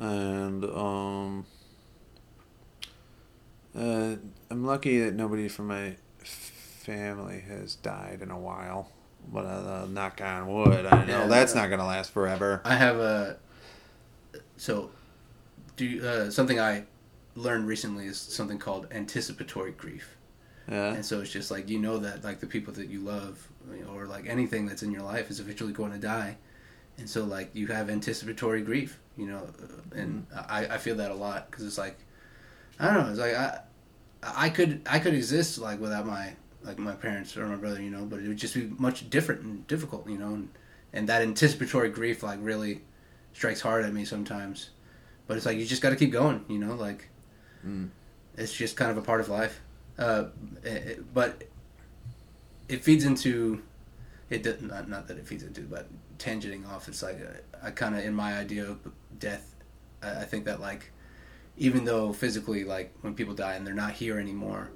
And 0.00 0.64
um, 0.64 1.46
uh, 3.76 4.16
I'm 4.50 4.64
lucky 4.64 4.98
that 5.00 5.14
nobody 5.14 5.48
from 5.48 5.68
my 5.68 5.96
family 6.24 7.40
has 7.40 7.76
died 7.76 8.20
in 8.22 8.30
a 8.30 8.38
while. 8.38 8.90
But 9.32 9.44
uh, 9.44 9.86
knock 9.86 10.20
on 10.22 10.48
wood, 10.48 10.86
I 10.86 11.04
know 11.04 11.20
Yeah, 11.22 11.26
that's 11.26 11.54
yeah. 11.54 11.60
not 11.60 11.68
gonna 11.70 11.86
last 11.86 12.10
forever. 12.10 12.62
I 12.64 12.74
have 12.74 12.96
a 12.96 13.36
so 14.56 14.90
do 15.76 16.04
uh, 16.06 16.30
something 16.30 16.58
I 16.58 16.84
learned 17.34 17.66
recently 17.66 18.06
is 18.06 18.18
something 18.18 18.58
called 18.58 18.86
anticipatory 18.90 19.72
grief, 19.72 20.16
Yeah, 20.68 20.94
and 20.94 21.04
so 21.04 21.20
it's 21.20 21.30
just 21.30 21.50
like 21.50 21.68
you 21.68 21.78
know 21.78 21.98
that 21.98 22.24
like 22.24 22.40
the 22.40 22.46
people 22.46 22.72
that 22.74 22.88
you 22.88 23.00
love 23.00 23.46
or 23.94 24.06
like 24.06 24.26
anything 24.26 24.66
that's 24.66 24.82
in 24.82 24.90
your 24.90 25.02
life 25.02 25.30
is 25.30 25.38
eventually 25.38 25.72
going 25.72 25.92
to 25.92 25.98
die, 25.98 26.38
and 27.00 27.08
so 27.10 27.24
like 27.24 27.50
you 27.54 27.66
have 27.66 27.90
anticipatory 27.90 28.62
grief, 28.62 29.00
you 29.16 29.26
know, 29.26 29.48
uh, 29.62 29.96
and 29.98 30.26
I, 30.48 30.66
I 30.66 30.78
feel 30.78 30.94
that 30.96 31.10
a 31.10 31.14
lot 31.14 31.50
because 31.50 31.66
it's 31.66 31.78
like 31.78 31.98
I 32.78 32.86
don't 32.86 33.04
know, 33.04 33.10
it's 33.10 33.18
like 33.18 33.34
I 33.34 33.60
I 34.22 34.48
could 34.50 34.82
I 34.86 34.98
could 35.00 35.14
exist 35.14 35.58
like 35.58 35.80
without 35.80 36.06
my 36.06 36.34
like 36.62 36.78
my 36.78 36.92
parents 36.94 37.36
or 37.36 37.46
my 37.46 37.56
brother, 37.56 37.80
you 37.82 37.90
know, 37.90 38.04
but 38.04 38.20
it 38.20 38.28
would 38.28 38.36
just 38.36 38.54
be 38.54 38.70
much 38.78 39.08
different 39.10 39.40
and 39.42 39.66
difficult, 39.66 40.08
you 40.08 40.18
know, 40.18 40.34
and, 40.34 40.48
and 40.92 41.08
that 41.08 41.22
anticipatory 41.22 41.88
grief 41.88 42.22
like 42.22 42.38
really 42.42 42.82
strikes 43.32 43.60
hard 43.62 43.84
at 43.84 43.92
me 43.94 44.04
sometimes. 44.04 44.70
But 45.26 45.36
it's 45.38 45.46
like 45.46 45.56
you 45.58 45.64
just 45.64 45.80
got 45.82 45.90
to 45.90 45.96
keep 45.96 46.12
going, 46.12 46.44
you 46.48 46.58
know, 46.58 46.74
like 46.74 47.08
Mm. 47.66 47.90
it's 48.38 48.54
just 48.54 48.74
kind 48.76 48.90
of 48.90 48.96
a 48.96 49.02
part 49.02 49.20
of 49.20 49.28
life. 49.28 49.60
Uh, 49.98 50.24
it, 50.64 50.68
it- 50.98 51.14
but 51.14 51.42
it 52.68 52.82
feeds 52.84 53.04
into 53.04 53.62
it. 54.30 54.42
does- 54.42 54.62
Not 54.62 54.88
not 54.88 55.08
that 55.08 55.18
it 55.18 55.26
feeds 55.26 55.42
into, 55.42 55.60
but 55.62 55.86
tangenting 56.20 56.68
off. 56.68 56.88
It's 56.88 57.02
like 57.02 57.18
uh, 57.20 57.66
I 57.66 57.70
kind 57.70 57.96
of 57.96 58.04
in 58.04 58.14
my 58.14 58.38
idea 58.38 58.64
of 58.64 58.78
death. 59.18 59.54
I, 60.02 60.22
I 60.22 60.24
think 60.24 60.44
that 60.44 60.60
like 60.60 60.92
even 61.56 61.84
though 61.84 62.12
physically 62.12 62.64
like 62.64 62.94
when 63.00 63.14
people 63.14 63.34
die 63.34 63.54
and 63.54 63.66
they're 63.66 63.74
not 63.74 63.92
here 63.92 64.18
anymore, 64.18 64.70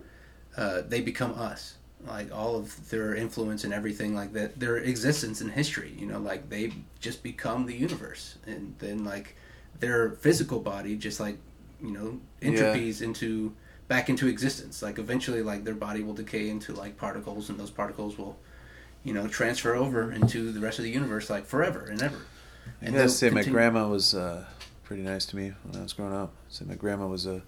uh, 0.57 0.83
they 0.87 1.01
become 1.01 1.33
us. 1.35 1.77
Like 2.07 2.35
all 2.35 2.57
of 2.57 2.91
their 2.91 3.15
influence 3.15 3.65
and 3.65 3.73
everything 3.73 4.15
like 4.15 4.35
that, 4.35 4.61
their 4.61 4.77
existence 4.77 5.41
in 5.41 5.49
history. 5.49 5.95
You 5.99 6.07
know, 6.07 6.19
like 6.19 6.51
they 6.51 6.73
just 7.01 7.23
become 7.23 7.65
the 7.65 7.75
universe, 7.75 8.37
and 8.47 8.75
then 8.79 9.05
like 9.05 9.37
their 9.81 10.11
physical 10.11 10.61
body 10.61 10.97
just 10.97 11.19
like 11.19 11.39
you 11.83 11.91
know 11.91 12.21
entropies 12.43 13.01
into 13.01 13.55
back 13.89 14.09
into 14.09 14.29
existence. 14.29 14.83
Like 14.83 14.99
eventually, 14.99 15.43
like 15.43 15.65
their 15.65 15.75
body 15.75 16.03
will 16.03 16.15
decay 16.15 16.49
into 16.49 16.73
like 16.73 16.97
particles, 16.97 17.49
and 17.49 17.59
those 17.59 17.71
particles 17.71 18.19
will, 18.19 18.37
you 19.05 19.12
know, 19.14 19.29
transfer 19.29 19.75
over 19.75 20.11
into 20.12 20.51
the 20.51 20.61
rest 20.61 20.79
of 20.79 20.85
the 20.85 20.90
universe 20.90 21.29
like 21.31 21.45
forever 21.47 21.85
and 21.90 22.03
ever. 22.03 22.17
I 22.17 22.87
And 22.87 22.95
gotta 22.95 22.99
they'll 23.07 23.09
say, 23.09 23.31
my 23.31 23.43
grandma 23.45 23.87
was 23.88 24.14
uh, 24.14 24.45
pretty 24.83 25.03
nice 25.03 25.27
to 25.27 25.37
me 25.37 25.53
when 25.64 25.79
I 25.79 25.83
was 25.83 25.93
growing 25.93 26.14
up. 26.14 26.33
So 26.49 26.64
my 26.64 26.75
grandma 26.75 27.07
was 27.07 27.27
a, 27.27 27.43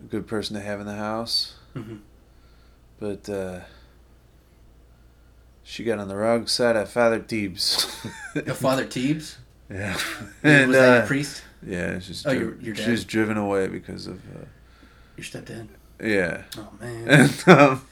a 0.00 0.04
good 0.08 0.26
person 0.26 0.54
to 0.56 0.62
have 0.62 0.80
in 0.80 0.86
the 0.86 0.94
house, 0.94 1.54
Mhm. 1.74 1.98
but 3.00 3.28
uh, 3.28 3.60
she 5.62 5.82
got 5.84 5.98
on 5.98 6.08
the 6.08 6.16
wrong 6.16 6.46
side 6.46 6.76
of 6.76 6.88
Father 6.90 7.20
Teebs. 7.20 7.90
Uh, 8.36 8.52
Father 8.52 8.84
Teebs, 8.84 9.36
yeah, 9.70 9.94
was 9.94 10.02
and 10.42 10.74
that 10.74 10.94
your 10.94 11.02
uh, 11.02 11.06
priest, 11.06 11.42
yeah, 11.64 11.98
she's 12.00 12.26
Oh, 12.26 12.30
dri- 12.34 12.40
your- 12.40 12.54
your 12.60 12.74
she 12.74 12.82
dad? 12.82 12.90
was 12.90 13.04
driven 13.04 13.36
away 13.36 13.68
because 13.68 14.08
of 14.08 14.16
uh, 14.36 14.44
your 15.16 15.24
stepdad. 15.24 15.68
yeah, 16.02 16.42
Oh 16.58 16.68
man, 16.80 17.08
and 17.08 17.48
um, 17.48 17.86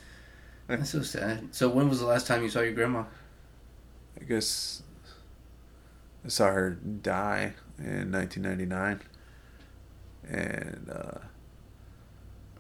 that's 0.77 0.91
so 0.91 1.03
sad. 1.03 1.55
So 1.55 1.69
when 1.69 1.89
was 1.89 2.01
the 2.01 2.07
last 2.07 2.27
time 2.27 2.43
you 2.43 2.49
saw 2.49 2.61
your 2.61 2.73
grandma? 2.73 3.05
I 4.21 4.25
guess 4.25 4.83
I 6.25 6.29
saw 6.29 6.51
her 6.51 6.71
die 6.71 7.55
in 7.79 8.13
1999, 8.13 9.01
and. 10.29 10.91
Uh, 10.91 11.19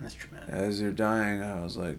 That's 0.01 0.14
traumatic. 0.14 0.48
As 0.48 0.81
you're 0.81 0.90
dying, 0.92 1.42
I 1.42 1.61
was 1.62 1.77
like, 1.77 1.98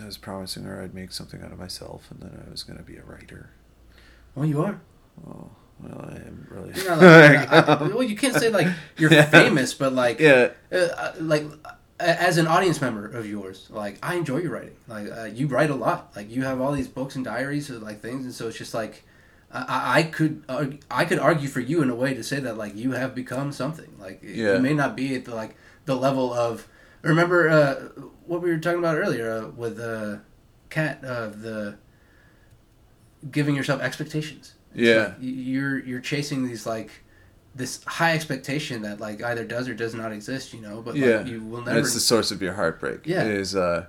I 0.00 0.04
was 0.06 0.18
promising 0.18 0.64
her 0.64 0.82
I'd 0.82 0.94
make 0.94 1.12
something 1.12 1.42
out 1.42 1.50
of 1.52 1.58
myself, 1.58 2.10
and 2.10 2.20
then 2.20 2.44
I 2.46 2.50
was 2.50 2.62
going 2.62 2.76
to 2.78 2.84
be 2.84 2.96
a 2.96 3.02
writer. 3.02 3.50
Well, 4.34 4.46
you 4.46 4.62
are. 4.62 4.80
Oh, 5.26 5.50
well, 5.80 6.10
I 6.12 6.16
am 6.16 6.46
really. 6.50 6.72
You're 6.76 6.88
not 6.96 6.98
like, 7.00 7.52
I- 7.68 7.74
I- 7.74 7.82
well, 7.88 8.02
you 8.04 8.16
can't 8.16 8.34
say 8.34 8.50
like 8.50 8.68
you're 8.98 9.12
Yeah. 9.12 9.24
famous, 9.30 9.74
but 9.74 9.92
like 9.94 10.20
yeah, 10.20 10.50
uh, 10.70 11.12
like 11.18 11.42
a- 11.64 11.77
as 12.00 12.38
an 12.38 12.46
audience 12.46 12.80
member 12.80 13.06
of 13.08 13.26
yours, 13.28 13.66
like 13.70 13.98
I 14.02 14.14
enjoy 14.14 14.38
your 14.38 14.52
writing. 14.52 14.76
Like 14.86 15.10
uh, 15.10 15.24
you 15.24 15.46
write 15.48 15.70
a 15.70 15.74
lot. 15.74 16.12
Like 16.16 16.30
you 16.30 16.44
have 16.44 16.60
all 16.60 16.72
these 16.72 16.88
books 16.88 17.16
and 17.16 17.24
diaries 17.24 17.70
of 17.70 17.82
like 17.82 18.00
things, 18.00 18.24
and 18.24 18.34
so 18.34 18.48
it's 18.48 18.56
just 18.58 18.74
like 18.74 19.02
I, 19.52 19.98
I 19.98 20.02
could 20.04 20.44
arg- 20.48 20.80
I 20.90 21.04
could 21.04 21.18
argue 21.18 21.48
for 21.48 21.60
you 21.60 21.82
in 21.82 21.90
a 21.90 21.94
way 21.94 22.14
to 22.14 22.22
say 22.22 22.38
that 22.40 22.56
like 22.56 22.76
you 22.76 22.92
have 22.92 23.14
become 23.14 23.50
something. 23.52 23.90
Like 23.98 24.20
Yeah. 24.22 24.54
you 24.54 24.60
may 24.60 24.74
not 24.74 24.96
be 24.96 25.14
at 25.16 25.24
the 25.24 25.34
like 25.34 25.56
the 25.86 25.96
level 25.96 26.32
of. 26.32 26.68
Remember 27.02 27.48
uh, 27.48 27.74
what 28.26 28.42
we 28.42 28.50
were 28.50 28.58
talking 28.58 28.80
about 28.80 28.96
earlier 28.96 29.30
uh, 29.30 29.48
with 29.50 29.78
uh, 29.80 30.16
Cat 30.68 31.02
of 31.04 31.42
the 31.42 31.76
giving 33.30 33.54
yourself 33.54 33.80
expectations. 33.80 34.54
It's 34.74 34.82
Yeah. 34.82 34.96
like 35.08 35.16
you're 35.20 35.78
you're 35.78 36.00
chasing 36.00 36.46
these 36.46 36.66
like 36.66 36.90
this 37.58 37.82
high 37.84 38.12
expectation 38.14 38.82
that 38.82 39.00
like 39.00 39.22
either 39.22 39.44
does 39.44 39.68
or 39.68 39.74
does 39.74 39.94
not 39.94 40.10
exist, 40.12 40.54
you 40.54 40.60
know. 40.60 40.80
But 40.80 40.94
Yeah. 40.96 41.18
like, 41.18 41.26
you 41.26 41.40
will 41.42 41.62
never. 41.62 41.80
that's 41.80 41.94
the 41.94 42.00
source 42.00 42.30
of 42.30 42.40
your 42.40 42.54
heartbreak. 42.54 43.00
Yeah. 43.04 43.24
is 43.24 43.54
uh, 43.54 43.86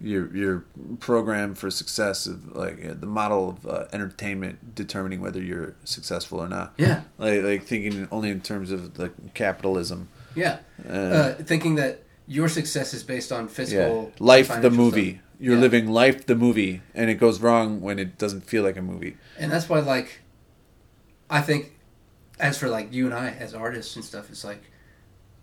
your 0.00 0.34
your 0.34 0.64
program 1.00 1.54
for 1.54 1.70
success 1.70 2.26
of 2.26 2.56
like 2.56 2.76
uh, 2.84 2.94
the 2.94 3.06
model 3.20 3.50
of 3.50 3.66
uh, 3.66 3.84
entertainment 3.92 4.74
determining 4.74 5.20
whether 5.20 5.42
you're 5.42 5.74
successful 5.84 6.40
or 6.40 6.48
not. 6.48 6.72
yeah, 6.78 7.02
Like 7.18 7.42
like 7.42 7.62
thinking 7.64 8.08
only 8.10 8.30
in 8.30 8.40
terms 8.40 8.70
of 8.70 8.98
like 8.98 9.12
capitalism. 9.34 10.08
yeah. 10.34 10.58
Uh, 10.88 10.92
Uh, 10.92 11.34
thinking 11.34 11.74
that 11.76 12.02
your 12.26 12.48
success 12.48 12.94
is 12.94 13.02
based 13.02 13.30
on 13.32 13.42
yeah, 13.44 13.50
physical, 13.58 14.12
life 14.20 14.48
the 14.62 14.70
movie. 14.70 15.10
stuff. 15.14 15.24
You're 15.42 15.54
Yeah. 15.56 15.60
living 15.68 15.86
life 15.88 16.26
the 16.26 16.34
movie, 16.36 16.82
and 16.94 17.08
it 17.10 17.14
goes 17.18 17.40
wrong 17.40 17.80
when 17.80 17.98
it 17.98 18.18
doesn't 18.18 18.44
feel 18.44 18.62
like 18.62 18.76
a 18.78 18.82
movie. 18.82 19.16
and 19.38 19.50
that's 19.52 19.68
why 19.68 19.80
like, 19.80 20.20
I 21.28 21.40
think, 21.40 21.72
as 22.40 22.58
for 22.58 22.68
like 22.68 22.92
you 22.92 23.06
and 23.06 23.14
I 23.14 23.30
as 23.30 23.54
artists 23.54 23.96
and 23.96 24.04
stuff, 24.04 24.30
it's 24.30 24.44
like 24.44 24.62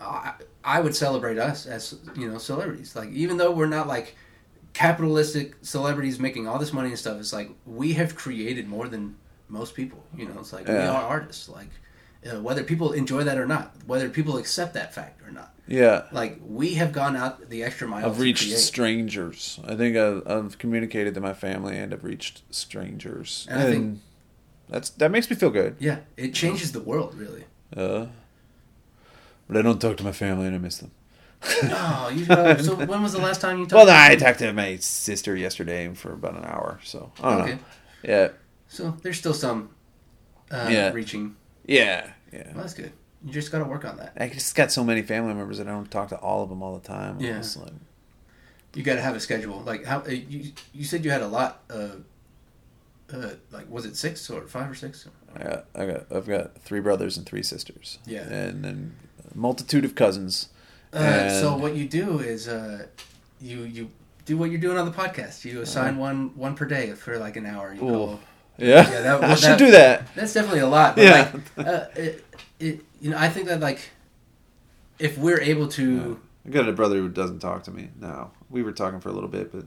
I, 0.02 0.34
I 0.64 0.80
would 0.82 0.96
celebrate 0.96 1.38
us 1.38 1.66
as 1.66 1.96
you 2.16 2.30
know 2.30 2.38
celebrities. 2.38 2.96
Like 2.96 3.10
even 3.12 3.38
though 3.38 3.52
we're 3.52 3.68
not 3.68 3.88
like 3.88 4.16
capitalistic 4.74 5.56
celebrities 5.62 6.20
making 6.20 6.48
all 6.48 6.60
this 6.60 6.74
money 6.74 6.90
and 6.90 7.00
stuff, 7.00 7.20
it's 7.20 7.34
like 7.34 7.50
we 7.66 7.94
have 7.94 8.16
created 8.16 8.68
more 8.68 8.88
than 8.88 9.16
most 9.48 9.74
people. 9.76 10.04
You 10.16 10.28
know, 10.28 10.40
it's 10.40 10.54
like 10.54 10.68
we 10.68 10.74
are 10.76 11.04
artists. 11.04 11.50
Like 11.50 11.70
uh, 12.26 12.40
whether 12.42 12.64
people 12.64 12.92
enjoy 12.92 13.24
that 13.24 13.38
or 13.38 13.46
not, 13.48 13.76
whether 13.86 14.10
people 14.10 14.38
accept 14.38 14.74
that 14.76 14.94
fact 14.94 15.22
or 15.26 15.32
not. 15.32 15.54
Yeah. 15.68 16.04
Like 16.12 16.40
we 16.46 16.76
have 16.76 16.92
gone 16.94 17.16
out 17.16 17.50
the 17.50 17.64
extra 17.64 17.88
mile. 17.88 18.06
I've 18.06 18.20
reached 18.20 18.44
strangers. 18.58 19.60
I 19.66 19.76
think 19.76 19.98
I've, 19.98 20.24
I've 20.28 20.58
communicated 20.58 21.14
to 21.16 21.22
my 21.22 21.34
family 21.34 21.78
and 21.78 21.94
I've 21.94 22.04
reached 22.04 22.44
strangers. 22.52 23.48
And 23.50 23.60
I 23.60 23.64
think- 23.66 24.00
that's 24.70 24.90
that 24.92 25.12
makes 25.12 25.30
me 25.30 25.36
feel 25.36 25.50
good. 25.50 25.76
Yeah, 25.80 26.00
it 26.18 26.34
changes 26.34 26.72
the 26.72 26.82
world 26.82 27.16
really. 27.16 27.46
Uh, 27.76 28.08
but 29.48 29.58
I 29.58 29.62
don't 29.62 29.80
talk 29.80 29.98
to 29.98 30.04
my 30.04 30.12
family 30.12 30.48
and 30.48 30.56
I 30.56 30.60
miss 30.60 30.78
them. 30.78 30.92
Oh, 31.64 32.10
you. 32.14 32.26
Uh, 32.34 32.58
so 32.68 32.76
when 32.76 33.02
was 33.04 33.14
the 33.14 33.22
last 33.22 33.42
time 33.42 33.60
you 33.60 33.66
talked? 33.66 33.74
Well, 33.74 33.86
to 33.86 33.94
I 33.96 34.16
talked 34.16 34.40
to 34.40 34.52
my 34.54 34.78
sister 34.78 35.36
yesterday 35.36 35.94
for 35.94 36.14
about 36.14 36.36
an 36.36 36.46
hour. 36.46 36.80
So 36.84 37.12
I 37.22 37.32
don't 37.32 37.42
Okay. 37.42 37.54
know. 37.54 37.60
Yeah. 38.04 38.28
So 38.68 38.98
there's 39.02 39.18
still 39.18 39.34
some 39.34 39.70
uh, 40.52 40.68
Yeah. 40.70 40.92
reaching. 40.92 41.36
Yeah. 41.66 42.12
Yeah. 42.34 42.52
Well, 42.54 42.64
that's 42.64 42.74
good. 42.74 42.92
You 43.26 43.32
just 43.32 43.52
got 43.52 43.60
to 43.60 43.66
work 43.66 43.86
on 43.86 43.98
that. 43.98 44.14
I 44.18 44.28
just 44.30 44.56
got 44.56 44.72
so 44.72 44.84
many 44.84 45.02
family 45.02 45.34
members 45.34 45.58
that 45.58 45.68
I 45.68 45.72
don't 45.72 45.90
talk 45.90 46.10
to 46.10 46.18
all 46.18 46.44
of 46.44 46.50
them 46.50 46.62
all 46.62 46.78
the 46.78 46.88
time. 46.88 47.20
Yeah. 47.20 47.42
like, 47.58 47.74
You 48.74 48.84
got 48.84 48.96
to 48.96 49.02
have 49.02 49.16
a 49.16 49.20
schedule. 49.20 49.62
Like 49.62 49.86
how 49.86 50.00
uh, 50.00 50.10
you 50.10 50.52
you 50.74 50.84
said 50.86 51.06
you 51.06 51.12
had 51.12 51.22
a 51.22 51.28
lot. 51.28 51.64
Uh, 51.70 51.88
uh, 53.14 53.30
like 53.52 53.70
was 53.70 53.86
it 53.86 53.96
six 53.96 54.30
or 54.30 54.42
five 54.48 54.70
or 54.70 54.76
six? 54.76 55.08
I 55.36 55.44
got, 55.44 55.66
I 55.76 55.86
got, 55.86 56.12
I've 56.12 56.28
got 56.28 56.56
three 56.62 56.80
brothers 56.80 57.18
and 57.18 57.26
three 57.26 57.44
sisters. 57.44 58.00
Yeah. 58.06 58.22
And 58.22 58.64
then 58.64 58.96
a 59.34 59.38
multitude 59.38 59.86
of 59.86 59.94
cousins. 59.96 60.50
Uh, 60.94 61.30
so 61.30 61.56
what 61.58 61.76
you 61.76 61.88
do 61.88 62.20
is 62.20 62.48
uh, 62.48 62.88
you 63.42 63.60
you 63.64 63.90
do 64.26 64.38
what 64.38 64.50
you're 64.52 64.60
doing 64.60 64.78
on 64.78 64.86
the 64.86 64.92
podcast. 64.92 65.46
You 65.46 65.62
assign 65.62 65.98
one 65.98 66.36
one 66.36 66.56
per 66.56 66.66
day 66.66 66.94
for 66.94 67.18
like 67.20 67.36
an 67.36 67.46
hour. 67.46 67.74
You 67.74 67.80
go, 67.82 68.20
Yeah. 68.58 68.90
Yeah, 68.90 69.02
that- 69.02 69.24
I 69.32 69.36
should 69.36 69.50
that- 69.52 69.60
do 69.60 69.72
that. 69.72 70.16
That's 70.16 70.34
definitely 70.34 70.62
a 70.62 70.68
lot. 70.68 70.96
But 70.96 71.04
Yeah. 71.06 71.32
like, 71.58 71.68
uh, 71.68 71.86
it, 71.96 72.26
it, 72.60 72.82
you 73.00 73.12
know, 73.12 73.18
I 73.18 73.30
think 73.30 73.48
that 73.48 73.60
like, 73.60 73.80
if 75.00 75.18
we're 75.18 75.40
able 75.42 75.68
to, 75.70 76.20
I 76.46 76.50
got 76.50 76.68
a 76.68 76.74
brother 76.74 76.96
who 76.98 77.10
doesn't 77.10 77.40
talk 77.40 77.64
to 77.64 77.72
me 77.72 77.90
now. 78.00 78.32
We 78.50 78.64
were 78.64 78.72
talking 78.72 79.00
for 79.00 79.10
a 79.10 79.14
little 79.14 79.30
bit, 79.30 79.52
but 79.52 79.66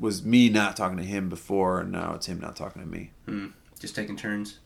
was 0.00 0.24
me 0.24 0.48
not 0.48 0.76
talking 0.76 0.96
to 0.96 1.04
him 1.04 1.28
before, 1.28 1.80
and 1.80 1.92
now 1.92 2.14
it's 2.14 2.26
him 2.26 2.40
not 2.40 2.56
talking 2.56 2.82
to 2.82 2.88
me. 2.88 3.10
just 3.78 3.94
taking 3.94 4.16
turns. 4.16 4.58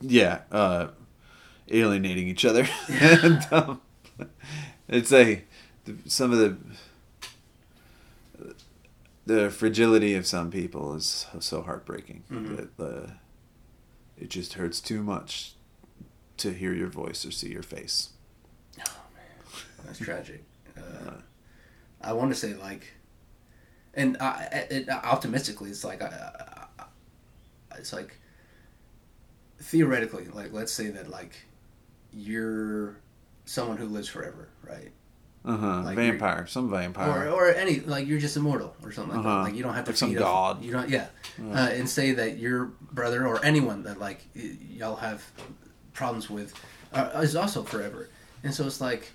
Yeah, 0.00 0.40
uh, 0.52 0.88
alienating 1.68 2.28
each 2.28 2.44
other. 2.44 2.68
and, 2.88 3.46
um, 3.52 3.80
it's 4.88 5.10
a 5.12 5.42
some 6.06 6.32
of 6.32 6.38
the 6.38 6.56
the 9.24 9.50
fragility 9.50 10.14
of 10.14 10.26
some 10.26 10.50
people 10.50 10.94
is 10.94 11.26
so 11.40 11.62
heartbreaking 11.62 12.22
Mhm. 12.30 12.56
that 12.56 12.76
the 12.76 13.10
it 14.18 14.30
just 14.30 14.54
hurts 14.54 14.80
too 14.80 15.02
much 15.02 15.54
to 16.38 16.52
hear 16.52 16.72
your 16.72 16.88
voice 16.88 17.24
or 17.26 17.30
see 17.30 17.50
your 17.50 17.62
face. 17.62 18.10
That's 19.84 19.98
tragic. 19.98 20.42
Uh, 20.76 21.12
I 22.00 22.12
want 22.12 22.30
to 22.30 22.34
say 22.38 22.54
like, 22.54 22.92
and 23.96 24.16
I, 24.20 24.66
it, 24.70 24.88
optimistically, 24.88 25.70
it's 25.70 25.82
like, 25.84 26.02
I- 26.02 26.66
it's 27.78 27.92
like 27.92 28.18
theoretically, 29.60 30.26
like 30.26 30.52
let's 30.52 30.72
say 30.72 30.88
that 30.88 31.08
like 31.08 31.32
you're 32.12 32.96
someone 33.44 33.76
who 33.76 33.86
lives 33.86 34.08
forever, 34.08 34.48
right? 34.62 34.92
Uh 35.44 35.56
huh. 35.56 35.82
Like 35.82 35.96
vampire, 35.96 36.46
some 36.46 36.70
vampire. 36.70 37.28
Or, 37.28 37.48
or 37.48 37.48
any 37.54 37.80
like 37.80 38.06
you're 38.08 38.18
just 38.18 38.36
immortal 38.36 38.74
or 38.82 38.90
something 38.92 39.16
like 39.16 39.24
Uh-huh. 39.26 39.36
that. 39.36 39.42
Like 39.44 39.54
you 39.54 39.62
don't 39.62 39.74
have 39.74 39.84
to 39.84 39.90
Like 39.92 39.98
some 39.98 40.14
god. 40.14 40.60
A, 40.62 40.64
you 40.64 40.72
don't, 40.72 40.88
yeah. 40.88 41.06
Yeah. 41.38 41.52
Uh, 41.64 41.68
and 41.68 41.88
say 41.88 42.12
that 42.12 42.38
your 42.38 42.66
brother 42.92 43.26
or 43.26 43.44
anyone 43.44 43.82
that 43.84 43.98
like 44.00 44.26
y- 44.34 44.56
y'all 44.70 44.96
have 44.96 45.22
problems 45.92 46.28
with 46.28 46.52
uh, 46.92 47.20
is 47.22 47.36
also 47.36 47.62
forever. 47.62 48.08
And 48.42 48.52
so 48.54 48.66
it's 48.66 48.80
like 48.80 49.12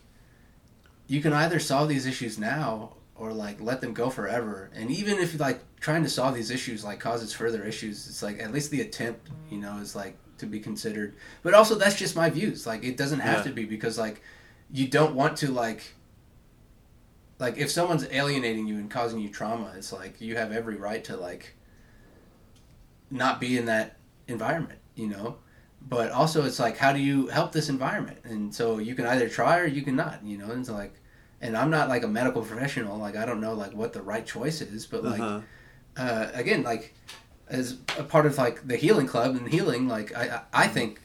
you 1.07 1.21
can 1.21 1.33
either 1.33 1.59
solve 1.59 1.89
these 1.89 2.05
issues 2.05 2.37
now 2.39 2.93
or 3.21 3.31
like 3.31 3.61
let 3.61 3.81
them 3.81 3.93
go 3.93 4.09
forever. 4.09 4.71
And 4.73 4.89
even 4.89 5.19
if 5.19 5.39
like 5.39 5.61
trying 5.79 6.01
to 6.01 6.09
solve 6.09 6.33
these 6.33 6.49
issues 6.49 6.83
like 6.83 6.99
causes 6.99 7.31
further 7.31 7.63
issues, 7.63 8.07
it's 8.07 8.23
like 8.23 8.39
at 8.41 8.51
least 8.51 8.71
the 8.71 8.81
attempt, 8.81 9.29
you 9.51 9.59
know, 9.59 9.77
is 9.77 9.95
like 9.95 10.17
to 10.39 10.47
be 10.47 10.59
considered. 10.59 11.13
But 11.43 11.53
also 11.53 11.75
that's 11.75 11.95
just 11.95 12.15
my 12.15 12.31
views. 12.31 12.65
Like 12.65 12.83
it 12.83 12.97
doesn't 12.97 13.19
have 13.19 13.37
Yeah. 13.37 13.43
to 13.43 13.51
be 13.51 13.65
because 13.65 13.99
like 13.99 14.23
you 14.71 14.87
don't 14.87 15.13
want 15.13 15.37
to 15.37 15.51
like 15.51 15.83
like 17.37 17.57
if 17.59 17.69
someone's 17.69 18.07
alienating 18.09 18.67
you 18.67 18.77
and 18.77 18.89
causing 18.89 19.19
you 19.19 19.29
trauma, 19.29 19.71
it's 19.77 19.93
like 19.93 20.19
you 20.19 20.35
have 20.37 20.51
every 20.51 20.75
right 20.77 21.03
to 21.03 21.15
like 21.15 21.53
not 23.11 23.39
be 23.39 23.55
in 23.55 23.65
that 23.65 23.97
environment, 24.27 24.79
you 24.95 25.07
know. 25.07 25.37
But 25.87 26.11
also, 26.11 26.45
it's 26.45 26.59
like, 26.59 26.77
how 26.77 26.93
do 26.93 26.99
you 26.99 27.27
help 27.27 27.51
this 27.51 27.67
environment? 27.67 28.19
And 28.23 28.53
so 28.53 28.77
you 28.77 28.93
can 28.93 29.05
either 29.07 29.27
try 29.27 29.57
or 29.59 29.65
you 29.65 29.81
can 29.81 29.95
not, 29.95 30.23
you 30.23 30.37
know. 30.37 30.51
And 30.51 30.59
it's 30.61 30.69
like, 30.69 30.93
and 31.41 31.57
I'm 31.57 31.69
not 31.69 31.89
like 31.89 32.03
a 32.03 32.07
medical 32.07 32.41
professional, 32.43 32.97
like 32.97 33.15
I 33.15 33.25
don't 33.25 33.41
know 33.41 33.53
like 33.53 33.73
what 33.73 33.93
the 33.93 34.01
right 34.01 34.25
choice 34.25 34.61
is, 34.61 34.85
but 34.85 35.03
like 35.03 35.19
Uh-huh. 35.21 35.41
uh, 35.97 36.27
again, 36.33 36.63
like 36.63 36.93
as 37.49 37.77
a 37.97 38.03
part 38.03 38.25
of 38.25 38.37
like 38.37 38.67
the 38.67 38.77
healing 38.77 39.07
club 39.07 39.35
and 39.35 39.47
healing, 39.47 39.87
like 39.87 40.15
I 40.15 40.41
I 40.53 40.63
I 40.63 40.67
think 40.67 41.01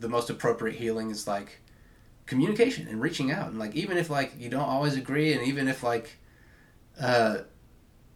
the 0.00 0.08
most 0.08 0.30
appropriate 0.30 0.76
healing 0.76 1.10
is 1.10 1.26
like 1.26 1.58
communication 2.26 2.86
and 2.88 3.00
reaching 3.00 3.30
out 3.30 3.48
and 3.48 3.58
like 3.58 3.74
even 3.74 3.96
if 3.96 4.08
like 4.08 4.32
you 4.38 4.48
don't 4.48 4.68
always 4.68 4.96
agree 4.96 5.32
and 5.32 5.42
even 5.42 5.68
if 5.68 5.82
like 5.82 6.18
uh, 7.00 7.38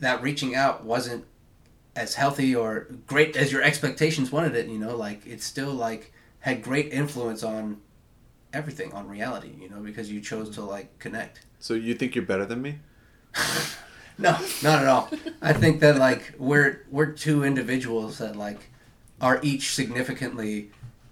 that 0.00 0.22
reaching 0.22 0.54
out 0.54 0.84
wasn't 0.84 1.24
as 1.94 2.14
healthy 2.14 2.54
or 2.54 2.86
great 3.06 3.36
as 3.36 3.50
your 3.50 3.62
expectations 3.62 4.30
wanted 4.30 4.54
it, 4.54 4.66
you 4.68 4.78
know, 4.78 4.94
like 4.96 5.26
it 5.26 5.42
still 5.42 5.72
like 5.72 6.12
had 6.40 6.62
great 6.62 6.92
influence 6.92 7.42
on 7.42 7.80
everything 8.56 8.92
on 8.92 9.06
reality, 9.06 9.52
you 9.60 9.68
know, 9.68 9.80
because 9.80 10.10
you 10.10 10.20
chose 10.20 10.48
to 10.56 10.62
like 10.62 10.98
connect. 10.98 11.40
So 11.60 11.74
you 11.74 11.94
think 11.94 12.14
you're 12.14 12.24
better 12.24 12.46
than 12.46 12.62
me? 12.62 12.78
No, 14.18 14.30
not 14.62 14.80
at 14.80 14.88
all. 14.88 15.10
I 15.42 15.52
think 15.52 15.80
that 15.80 15.96
like 15.98 16.32
we're 16.38 16.86
we're 16.90 17.12
two 17.12 17.44
individuals 17.44 18.16
that 18.16 18.34
like 18.34 18.70
are 19.20 19.38
each 19.42 19.74
significantly 19.74 20.70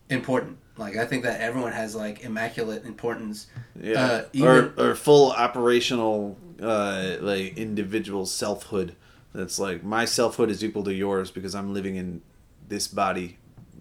important. 0.08 0.56
Like 0.78 0.96
I 0.96 1.04
think 1.04 1.22
that 1.24 1.38
everyone 1.42 1.72
has 1.72 1.94
like 1.94 2.24
immaculate 2.24 2.86
importance. 2.86 3.46
Yeah. 3.78 4.00
Uh, 4.06 4.24
even- 4.32 4.48
or 4.48 4.72
or 4.78 4.94
full 4.94 5.32
operational 5.32 6.38
uh 6.62 7.16
like 7.20 7.58
individual 7.58 8.24
selfhood. 8.24 8.96
That's 9.34 9.58
like 9.58 9.84
my 9.84 10.06
selfhood 10.06 10.48
is 10.48 10.64
equal 10.64 10.84
to 10.84 10.94
yours 10.94 11.30
because 11.30 11.54
I'm 11.54 11.74
living 11.74 11.96
in 11.96 12.22
this 12.68 12.88
body, 12.88 13.36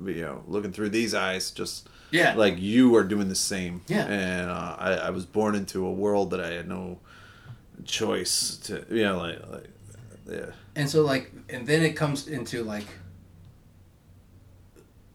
you 0.06 0.22
know, 0.22 0.44
looking 0.48 0.72
through 0.72 0.90
these 0.90 1.14
eyes 1.14 1.52
just 1.52 1.88
Yeah. 2.12 2.34
like 2.36 2.60
you 2.60 2.96
are 2.96 3.04
doing 3.04 3.30
the 3.30 3.36
same. 3.36 3.82
Yeah. 3.88 4.06
And 4.06 4.50
uh, 4.50 4.76
I, 4.80 4.92
I 4.94 5.10
was 5.12 5.26
born 5.26 5.56
into 5.56 5.86
a 5.86 5.92
world 5.92 6.32
that 6.32 6.40
I 6.42 6.52
had 6.52 6.68
no 6.68 7.00
choice 7.86 8.58
to, 8.66 8.86
you 8.90 9.04
know, 9.04 9.18
like, 9.18 9.40
like 9.52 9.70
yeah. 10.30 10.46
And 10.76 10.90
so 10.90 11.02
like 11.04 11.32
and 11.50 11.68
then 11.68 11.84
it 11.84 11.94
comes 11.96 12.28
into 12.28 12.64
like 12.64 12.86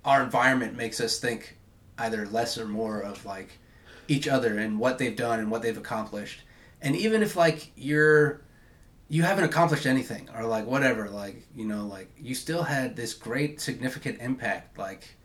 our 0.05 0.23
environment 0.23 0.77
makes 0.77 1.01
us 1.01 1.19
think 1.19 1.57
either 1.99 2.27
less 2.27 2.57
or 2.59 2.67
more 2.67 3.01
of 3.01 3.25
like 3.27 3.59
each 4.07 4.29
other 4.29 4.59
and 4.59 4.79
what 4.79 4.99
they've 4.99 5.17
done 5.17 5.39
and 5.41 5.51
what 5.51 5.63
they've 5.63 5.77
accomplished. 5.77 6.41
And 6.81 6.95
even 6.97 7.23
if 7.23 7.37
like 7.37 7.73
you're 7.77 8.41
you 9.09 9.23
haven't 9.23 9.45
accomplished 9.45 9.87
anything 9.87 10.29
or 10.37 10.45
like 10.45 10.67
whatever, 10.67 11.09
like, 11.09 11.47
you 11.55 11.67
know, 11.67 11.87
like 11.87 12.11
you 12.19 12.35
still 12.35 12.63
had 12.63 12.97
this 12.97 13.15
great 13.15 13.61
significant 13.61 14.21
impact 14.21 14.79
like 14.79 15.17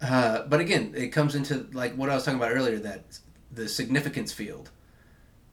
uh, 0.00 0.42
but 0.46 0.60
again, 0.60 0.92
it 0.96 1.08
comes 1.08 1.34
into 1.34 1.66
like 1.72 1.94
what 1.94 2.08
I 2.08 2.14
was 2.14 2.24
talking 2.24 2.38
about 2.38 2.52
earlier 2.52 2.78
that 2.78 3.18
the 3.50 3.68
significance 3.68 4.32
field. 4.32 4.70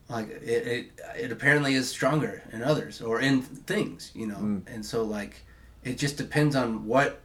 Like 0.08 0.28
it, 0.28 0.66
it 0.66 1.00
it 1.18 1.32
apparently 1.32 1.74
is 1.74 1.88
stronger 1.88 2.42
in 2.52 2.62
others 2.62 3.02
or 3.02 3.20
in 3.20 3.42
things 3.42 4.12
you 4.14 4.28
know? 4.28 4.36
Mm. 4.36 4.62
and 4.72 4.86
so 4.86 5.02
like 5.02 5.44
it 5.82 5.98
just 5.98 6.16
depends 6.16 6.54
on 6.54 6.86
what 6.86 7.22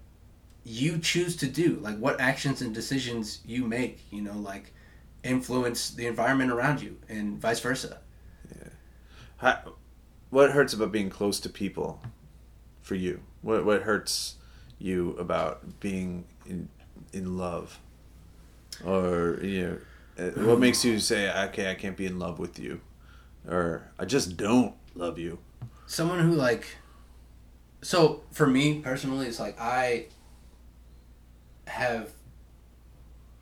you 0.64 0.98
choose 0.98 1.36
to 1.36 1.48
do 1.48 1.78
like 1.82 1.98
what 2.00 2.20
actions 2.20 2.64
and 2.64 2.74
decisions 2.74 3.42
you 3.46 3.66
make 3.66 4.00
you 4.10 4.22
know 4.24 4.34
like 4.34 4.74
influence 5.24 5.92
the 5.92 6.08
environment 6.08 6.52
around 6.52 6.82
you 6.82 6.98
and 7.08 7.40
vice 7.40 7.60
versa. 7.60 8.00
How, 9.38 9.60
what 10.32 10.52
hurts 10.52 10.74
about 10.74 10.92
being 10.92 11.12
close 11.12 11.40
to 11.42 11.50
people 11.50 12.02
for 12.82 12.96
you? 12.96 13.22
What 13.44 13.64
what 13.64 13.84
hurts 13.84 14.36
you 14.80 15.12
about 15.20 15.80
being 15.80 16.26
in 16.48 16.70
in 17.14 17.38
love? 17.38 17.80
Or 18.84 19.38
you 19.44 19.80
know, 20.18 20.26
uh, 20.26 20.32
what 20.46 20.60
makes 20.60 20.84
you 20.84 21.00
say, 21.00 21.32
"Okay, 21.50 21.70
I 21.70 21.76
can't 21.76 21.96
be 21.96 22.08
in 22.08 22.18
love 22.18 22.40
with 22.40 22.58
you," 22.58 22.82
or 23.48 23.92
"I 24.00 24.06
just 24.06 24.36
don't 24.38 24.74
love 24.96 25.20
you"? 25.20 25.38
someone 25.92 26.20
who 26.20 26.32
like 26.32 26.78
so 27.82 28.24
for 28.32 28.48
me 28.48 28.80
personally 28.80 29.28
it's 29.28 29.42
like 29.42 29.60
i 29.60 30.06
have 31.68 32.12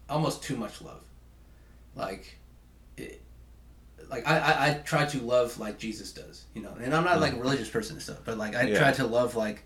almost 0.10 0.42
too 0.42 0.56
much 0.56 0.82
love 0.82 1.04
like 1.96 2.40
it, 2.98 3.22
like 4.10 4.28
I, 4.28 4.38
I 4.40 4.68
i 4.70 4.74
try 4.74 5.06
to 5.06 5.20
love 5.22 5.58
like 5.60 5.78
jesus 5.78 6.12
does 6.12 6.46
you 6.54 6.62
know 6.62 6.74
and 6.82 6.94
i'm 6.96 7.04
not 7.04 7.20
like 7.22 7.34
a 7.34 7.40
religious 7.40 7.70
person 7.70 7.96
and 7.96 8.02
stuff 8.04 8.20
but 8.26 8.38
like 8.38 8.56
i 8.56 8.64
Yeah. 8.64 8.78
try 8.80 8.92
to 8.94 9.06
love 9.06 9.36
like 9.36 9.64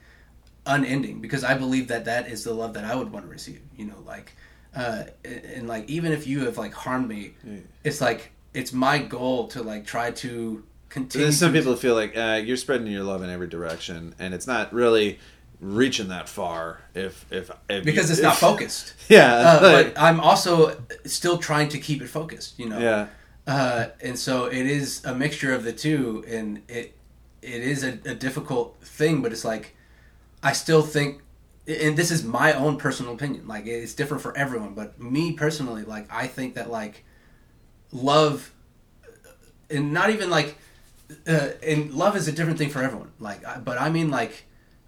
unending 0.65 1.19
because 1.21 1.43
i 1.43 1.53
believe 1.53 1.87
that 1.89 2.05
that 2.05 2.27
is 2.29 2.43
the 2.43 2.53
love 2.53 2.73
that 2.73 2.85
i 2.85 2.95
would 2.95 3.11
want 3.11 3.25
to 3.25 3.31
receive 3.31 3.61
you 3.77 3.85
know 3.85 3.99
like 4.05 4.33
uh 4.75 5.03
and, 5.25 5.45
and 5.45 5.67
like 5.67 5.89
even 5.89 6.11
if 6.11 6.25
you 6.25 6.45
have 6.45 6.57
like 6.57 6.73
harmed 6.73 7.07
me 7.07 7.33
Yeah. 7.43 7.59
it's 7.83 7.99
like 8.01 8.31
it's 8.53 8.71
my 8.71 8.99
goal 8.99 9.47
to 9.49 9.61
like 9.63 9.85
try 9.85 10.11
to 10.11 10.63
continue 10.89 11.31
some 11.31 11.51
to- 11.51 11.59
people 11.59 11.75
feel 11.75 11.95
like 11.95 12.15
uh, 12.15 12.39
you're 12.43 12.55
spreading 12.57 12.87
your 12.87 13.03
love 13.03 13.23
in 13.23 13.29
every 13.31 13.47
direction, 13.47 14.13
and 14.19 14.31
it's 14.31 14.45
not 14.45 14.71
really 14.71 15.17
reaching 15.59 16.09
that 16.09 16.29
far. 16.29 16.81
If 16.93 17.25
if, 17.31 17.49
if 17.67 17.83
because 17.83 18.11
it's 18.11 18.19
if- 18.19 18.23
not 18.23 18.35
focused 18.49 18.93
Yeah, 19.09 19.33
uh, 19.33 19.59
like- 19.63 19.93
but 19.95 19.99
i'm 20.01 20.19
also 20.19 20.79
still 21.05 21.39
trying 21.39 21.69
to 21.69 21.79
keep 21.79 22.01
it 22.03 22.09
focused 22.09 22.59
you 22.59 22.69
know 22.69 22.77
yeah, 22.79 23.07
uh, 23.45 23.87
and 24.01 24.17
so 24.17 24.45
it 24.45 24.65
is 24.65 25.03
a 25.05 25.13
mixture 25.13 25.53
of 25.53 25.63
the 25.63 25.73
two, 25.73 26.23
and 26.27 26.61
it 26.67 26.95
it 27.41 27.61
is 27.61 27.83
a, 27.83 27.99
a 28.05 28.15
difficult 28.15 28.77
thing. 28.81 29.21
But 29.21 29.31
it's 29.31 29.43
like 29.43 29.75
I 30.41 30.53
still 30.53 30.81
think, 30.81 31.21
and 31.67 31.97
this 31.97 32.09
is 32.09 32.23
my 32.23 32.53
own 32.53 32.77
personal 32.77 33.13
opinion. 33.13 33.47
Like 33.47 33.65
it's 33.65 33.93
different 33.93 34.23
for 34.23 34.35
everyone, 34.37 34.73
but 34.73 34.99
me 34.99 35.33
personally, 35.33 35.83
like 35.83 36.07
I 36.11 36.27
think 36.27 36.55
that 36.55 36.69
like 36.69 37.03
love, 37.91 38.53
and 39.69 39.91
not 39.91 40.09
even 40.09 40.29
like, 40.29 40.57
uh, 41.27 41.49
and 41.61 41.93
love 41.93 42.15
is 42.15 42.29
a 42.29 42.31
different 42.31 42.57
thing 42.57 42.69
for 42.69 42.81
everyone. 42.81 43.11
Like, 43.19 43.45
I, 43.45 43.57
but 43.57 43.77
I 43.77 43.89
mean 43.89 44.09
like 44.09 44.45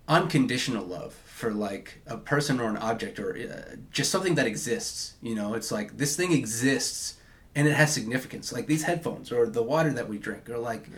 unconditional 0.08 0.86
love 0.86 1.14
for 1.26 1.52
like 1.52 2.02
a 2.08 2.16
person 2.16 2.62
or 2.62 2.70
an 2.70 2.78
object 2.78 3.20
or 3.20 3.36
uh, 3.36 3.76
just 3.92 4.12
something 4.12 4.36
that 4.36 4.48
exists. 4.48 5.16
You 5.22 5.36
know, 5.36 5.56
it's 5.56 5.74
like 5.74 5.98
this 5.98 6.16
thing 6.16 6.32
exists 6.32 7.18
and 7.56 7.68
it 7.68 7.74
has 7.74 7.94
significance. 7.94 8.52
Like 8.52 8.68
these 8.68 8.84
headphones 8.84 9.32
or 9.32 9.48
the 9.48 9.64
water 9.64 9.92
that 9.94 10.10
we 10.10 10.18
drink 10.18 10.50
or 10.50 10.58
like 10.58 10.90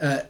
uh, 0.00 0.20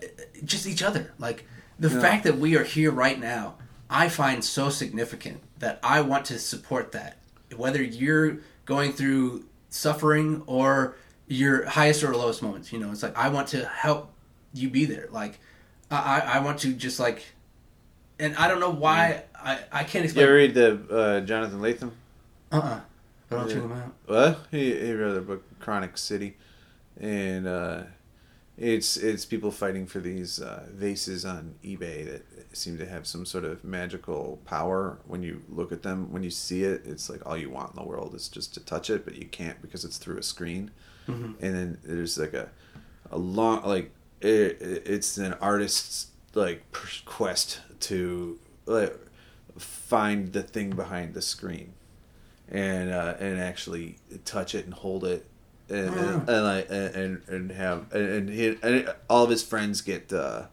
just 0.44 0.66
each 0.66 0.82
other. 0.82 1.12
Like 1.18 1.46
the 1.78 1.88
Yeah. 1.88 2.00
fact 2.00 2.24
that 2.24 2.38
we 2.38 2.56
are 2.56 2.64
here 2.64 2.90
right 2.90 3.18
now, 3.18 3.54
I 3.88 4.08
find 4.08 4.44
so 4.44 4.68
significant 4.68 5.40
that 5.58 5.78
I 5.82 6.00
want 6.00 6.24
to 6.26 6.38
support 6.38 6.92
that. 6.92 7.18
Whether 7.54 7.82
you're 7.82 8.38
going 8.64 8.92
through 8.92 9.44
suffering 9.70 10.42
or 10.46 10.96
your 11.28 11.64
highest 11.66 12.02
or 12.02 12.14
lowest 12.14 12.42
moments, 12.42 12.72
you 12.72 12.78
know, 12.78 12.90
it's 12.90 13.02
like 13.02 13.16
I 13.16 13.28
want 13.28 13.48
to 13.48 13.64
help 13.66 14.12
you 14.52 14.68
be 14.68 14.84
there. 14.84 15.08
Like 15.12 15.38
I, 15.90 16.20
I 16.20 16.38
want 16.40 16.58
to 16.60 16.72
just 16.72 16.98
like, 16.98 17.24
and 18.18 18.34
I 18.36 18.48
don't 18.48 18.58
know 18.60 18.70
why 18.70 19.22
I, 19.34 19.60
I 19.70 19.84
can't 19.84 20.04
explain. 20.04 20.24
ever 20.24 20.34
read 20.34 20.54
the 20.54 20.80
uh, 20.90 21.20
Jonathan 21.20 21.60
Lethem? 21.60 21.90
Uh 22.50 22.56
uh 22.56 22.80
I'll 23.30 23.46
Yeah. 23.48 23.54
check 23.54 23.62
them 23.62 23.72
out. 23.72 23.94
What 24.06 24.38
he 24.50 24.74
he 24.78 24.92
wrote 24.92 25.14
the 25.14 25.20
book 25.20 25.42
Chronic 25.60 25.98
City, 25.98 26.36
and 27.00 27.46
uh, 27.46 27.82
it's 28.56 28.96
it's 28.96 29.24
people 29.24 29.50
fighting 29.50 29.86
for 29.86 29.98
these 30.00 30.40
uh, 30.40 30.66
vases 30.72 31.24
on 31.24 31.54
eBay 31.64 32.04
that 32.06 32.56
seem 32.56 32.78
to 32.78 32.86
have 32.86 33.06
some 33.06 33.26
sort 33.26 33.44
of 33.44 33.64
magical 33.64 34.38
power. 34.44 34.98
When 35.06 35.22
you 35.22 35.42
look 35.48 35.72
at 35.72 35.82
them, 35.82 36.12
when 36.12 36.22
you 36.22 36.30
see 36.30 36.62
it, 36.64 36.82
it's 36.86 37.10
like 37.10 37.24
all 37.26 37.36
you 37.36 37.50
want 37.50 37.70
in 37.70 37.76
the 37.82 37.88
world 37.88 38.14
is 38.14 38.28
just 38.28 38.54
to 38.54 38.60
touch 38.60 38.88
it, 38.90 39.04
but 39.04 39.16
you 39.16 39.26
can't 39.26 39.60
because 39.60 39.84
it's 39.84 39.98
through 39.98 40.18
a 40.18 40.22
screen. 40.22 40.70
Mhm. 41.08 41.34
And 41.40 41.54
then 41.54 41.78
there's 41.84 42.16
like 42.18 42.32
a 42.34 42.48
a 43.10 43.18
long 43.18 43.62
like 43.64 43.90
it, 44.20 44.56
it's 44.60 45.18
an 45.18 45.34
artist's 45.34 46.08
like 46.34 46.62
quest 47.04 47.60
to 47.80 48.38
like 48.66 48.96
find 49.58 50.32
the 50.32 50.42
thing 50.42 50.70
behind 50.70 51.14
the 51.14 51.22
screen 51.22 51.72
and 52.50 52.90
uh, 52.90 53.14
and 53.18 53.40
actually 53.40 53.96
touch 54.24 54.54
it 54.54 54.64
and 54.64 54.74
hold 54.74 55.04
it 55.04 55.26
and 55.68 55.88
and, 55.94 56.28
and 56.28 56.44
like 56.44 56.66
and 56.70 57.22
and, 57.28 57.52
have 57.52 57.92
and, 57.92 58.28
he, 58.28 58.56
and 58.62 58.92
all 59.10 59.24
of 59.24 59.30
his 59.30 59.42
friends 59.42 59.80
get 59.80 60.12
uh, 60.12 60.46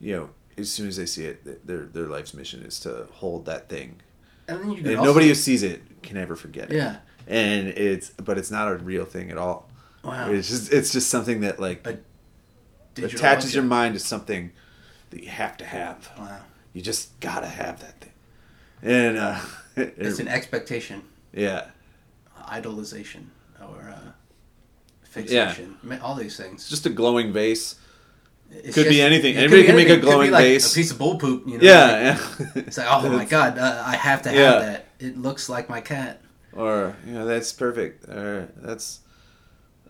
you 0.00 0.16
know 0.16 0.30
as 0.56 0.70
soon 0.70 0.88
as 0.88 0.96
they 0.96 1.06
see 1.06 1.24
it 1.24 1.66
their 1.66 1.84
their 1.84 2.06
life's 2.06 2.34
mission 2.34 2.62
is 2.62 2.80
to 2.80 3.06
hold 3.12 3.46
that 3.46 3.68
thing. 3.68 4.00
And 4.48 4.60
then 4.60 4.72
you 4.72 4.78
and 4.78 4.96
also, 4.96 5.04
nobody 5.04 5.28
who 5.28 5.34
sees 5.34 5.62
it 5.62 6.02
can 6.02 6.16
ever 6.16 6.34
forget 6.34 6.72
it. 6.72 6.76
Yeah. 6.76 6.96
and 7.26 7.68
it's 7.68 8.10
but 8.10 8.38
it's 8.38 8.50
not 8.50 8.68
a 8.68 8.76
real 8.76 9.04
thing 9.04 9.30
at 9.30 9.38
all. 9.38 9.68
Wow. 10.02 10.30
it's 10.30 10.48
just 10.48 10.72
it's 10.72 10.92
just 10.92 11.08
something 11.08 11.40
that 11.42 11.60
like 11.60 11.86
attaches 12.96 13.54
your 13.54 13.64
mind 13.64 13.94
to 13.94 14.00
something 14.00 14.52
that 15.10 15.22
you 15.22 15.28
have 15.28 15.56
to 15.58 15.64
have. 15.64 16.10
Wow. 16.18 16.40
you 16.72 16.82
just 16.82 17.18
gotta 17.20 17.46
have 17.46 17.80
that 17.80 18.00
thing. 18.00 18.12
And 18.82 19.18
uh 19.18 19.40
It's 19.76 20.18
an 20.18 20.26
expectation, 20.26 21.02
yeah 21.32 21.66
idolization, 22.48 23.26
or 23.60 23.90
uh, 23.94 24.10
fixation. 25.02 25.76
Ma- 25.82 25.98
All 26.02 26.14
these 26.14 26.36
things. 26.36 26.62
it's 26.62 26.70
just 26.70 26.86
a 26.86 26.90
glowing 26.90 27.32
vase 27.32 27.76
It's 28.50 28.74
could 28.74 28.88
be 28.88 29.00
anything. 29.02 29.36
Anybody 29.36 29.62
be 29.62 29.66
can 29.66 29.76
make 29.76 29.88
a 29.88 29.92
anything. 29.92 30.00
Could 30.00 30.06
be 30.06 30.10
glowing 30.12 30.30
like 30.30 30.44
vase. 30.44 30.72
A 30.72 30.74
piece 30.74 30.90
of 30.90 30.98
bull 30.98 31.18
poop. 31.18 31.46
You 31.46 31.58
know. 31.58 31.64
yeah, 31.64 32.18
Like, 32.38 32.56
yeah. 32.56 32.62
It's 32.66 32.78
like, 32.78 32.86
oh 32.90 33.08
my 33.10 33.24
god, 33.36 33.58
uh, 33.58 33.82
I 33.84 33.96
have 33.96 34.22
to 34.22 34.28
have 34.30 34.38
Yeah. 34.38 34.58
that. 34.60 34.86
It 34.98 35.16
looks 35.18 35.48
like 35.48 35.68
my 35.68 35.80
cat. 35.80 36.20
or 36.54 36.96
you 37.06 37.12
know 37.12 37.26
that's 37.26 37.52
perfect 37.52 38.08
or 38.08 38.48
that's 38.56 39.00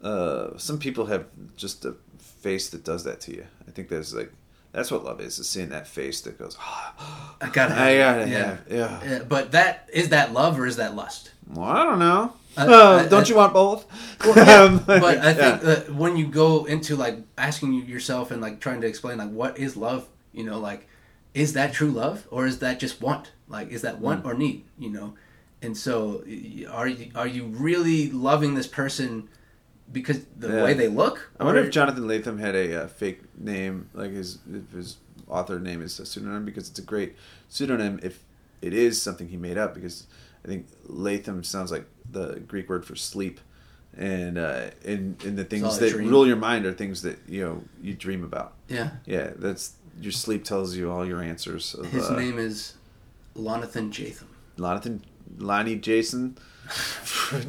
uh 0.03 0.57
some 0.59 0.79
people 0.79 1.07
have 1.07 1.27
just 1.57 1.85
a 1.85 1.95
face 2.43 2.69
that 2.71 2.85
does 2.85 3.03
that 3.05 3.21
to 3.21 3.31
you 3.33 3.45
i 3.69 3.71
think 3.71 3.89
there's 3.89 4.13
like 4.15 4.33
that's 4.73 4.91
what 4.91 5.05
love 5.05 5.21
is 5.21 5.39
is 5.39 5.49
seeing 5.49 5.71
that 5.71 5.87
face 5.87 6.21
that 6.23 6.39
goes 6.39 6.57
oh, 6.61 7.35
I 7.41 7.49
gotta. 7.49 7.75
Have 7.75 7.87
i 7.89 7.97
gotta 7.99 8.29
yeah. 8.29 8.37
have 8.47 8.63
yeah 8.71 9.01
Yeah, 9.05 9.23
But 9.29 9.53
that 9.53 9.89
is 9.93 10.11
that 10.11 10.33
love 10.33 10.59
or 10.59 10.67
is 10.67 10.77
that 10.77 10.95
lust? 10.95 11.31
well 11.53 11.65
i 11.67 11.83
don't 11.85 11.99
know 11.99 12.33
Uh, 12.57 12.67
I- 12.67 12.67
uh, 13.05 13.09
don't 13.09 13.29
you 13.29 13.37
want 13.37 13.53
both 13.53 13.87
Well, 14.25 14.37
yeah, 14.37 14.79
but 14.87 15.19
I 15.19 15.33
think 15.35 15.63
yeah. 15.63 15.69
that 15.75 15.95
when 15.95 16.17
you 16.17 16.27
go 16.27 16.65
into 16.65 16.97
like 16.97 17.19
asking 17.37 17.75
yourself 17.87 18.31
and 18.31 18.41
like 18.43 18.61
trying 18.61 18.81
to 18.81 18.87
explain 18.87 19.19
like 19.19 19.31
what 19.31 19.59
is 19.59 19.77
love, 19.77 20.07
you 20.33 20.45
know, 20.45 20.59
like 20.59 20.89
is 21.35 21.53
that 21.53 21.73
true 21.73 21.91
love 21.93 22.27
or 22.31 22.47
is 22.47 22.59
that 22.59 22.81
just 22.81 23.01
want? 23.01 23.31
Like 23.49 23.69
is 23.71 23.83
that 23.83 24.01
want 24.01 24.25
mm. 24.25 24.29
or 24.29 24.35
need? 24.35 24.65
You 24.79 24.91
know, 24.91 25.15
and 25.63 25.77
so 25.77 26.25
are 26.71 26.89
you 26.89 27.11
are 27.15 27.27
you 27.29 27.45
really 27.45 28.11
loving 28.11 28.55
this 28.57 28.67
person 28.67 29.29
because 29.93 30.21
the 30.39 30.49
Yeah. 30.49 30.65
way 30.65 30.75
they 30.75 30.89
look? 30.89 31.31
I 31.41 31.45
wonder 31.45 31.61
Or- 31.61 31.65
if 31.65 31.71
Jonathan 31.71 32.05
Lethem 32.05 32.39
had 32.39 32.55
a 32.55 32.85
uh, 32.85 32.89
fake 32.89 33.21
name, 33.39 33.89
like 33.95 34.11
his 34.13 34.39
if 34.53 34.71
his 34.73 34.97
author 35.27 35.59
name 35.61 35.83
is 35.83 35.99
a 36.01 36.07
pseudonym, 36.07 36.45
because 36.45 36.69
it's 36.69 36.79
a 36.79 36.83
great 36.83 37.15
pseudonym 37.49 37.99
if 38.03 38.23
it 38.63 38.73
is 38.73 39.01
something 39.01 39.29
he 39.29 39.37
made 39.37 39.59
up. 39.59 39.75
Because 39.75 40.07
I 40.45 40.49
think 40.49 40.67
Lethem 40.89 41.45
sounds 41.45 41.71
like 41.71 41.87
the 42.11 42.41
Greek 42.47 42.69
word 42.69 42.85
for 42.85 42.97
sleep, 42.97 43.41
and 43.97 44.39
uh, 44.39 44.71
and 44.85 45.23
and 45.25 45.37
the 45.39 45.45
things 45.45 45.79
that 45.79 45.91
dream. 45.93 46.09
rule 46.09 46.27
your 46.27 46.37
mind 46.37 46.67
are 46.67 46.73
things 46.73 47.03
that 47.03 47.19
you 47.29 47.45
know 47.45 47.63
you 47.83 47.95
dream 47.95 48.25
about. 48.25 48.55
yeah, 48.69 48.91
Yeah, 49.07 49.31
that's 49.37 49.73
your 50.01 50.13
sleep 50.13 50.45
tells 50.45 50.77
you 50.77 50.91
all 50.93 51.05
your 51.07 51.21
answers. 51.23 51.75
Of, 51.75 51.87
his 51.87 52.05
uh, 52.11 52.17
name 52.17 52.39
is 52.39 52.75
Lonathan 53.37 53.91
Jatham. 53.91 54.25
Jonathan 54.59 55.03
Lonnie 55.39 55.77
Jason. 55.77 56.37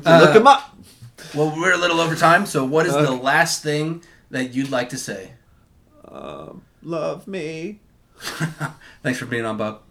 Uh, 0.06 0.20
Look 0.26 0.36
him 0.36 0.48
up. 0.48 0.76
Well, 1.36 1.54
we're 1.56 1.74
a 1.74 1.78
little 1.78 2.00
over 2.00 2.16
time, 2.16 2.46
so 2.46 2.66
what 2.66 2.86
is 2.86 2.94
the 2.94 3.12
last 3.12 3.62
thing 3.62 4.04
that 4.32 4.54
you'd 4.54 4.72
like 4.72 4.90
to 4.90 4.98
say? 4.98 5.34
Um, 6.08 6.64
love 6.82 7.28
me. 7.28 7.80
Thanks 9.04 9.20
for 9.20 9.26
being 9.26 9.46
on, 9.46 9.58
Bob. 9.58 9.82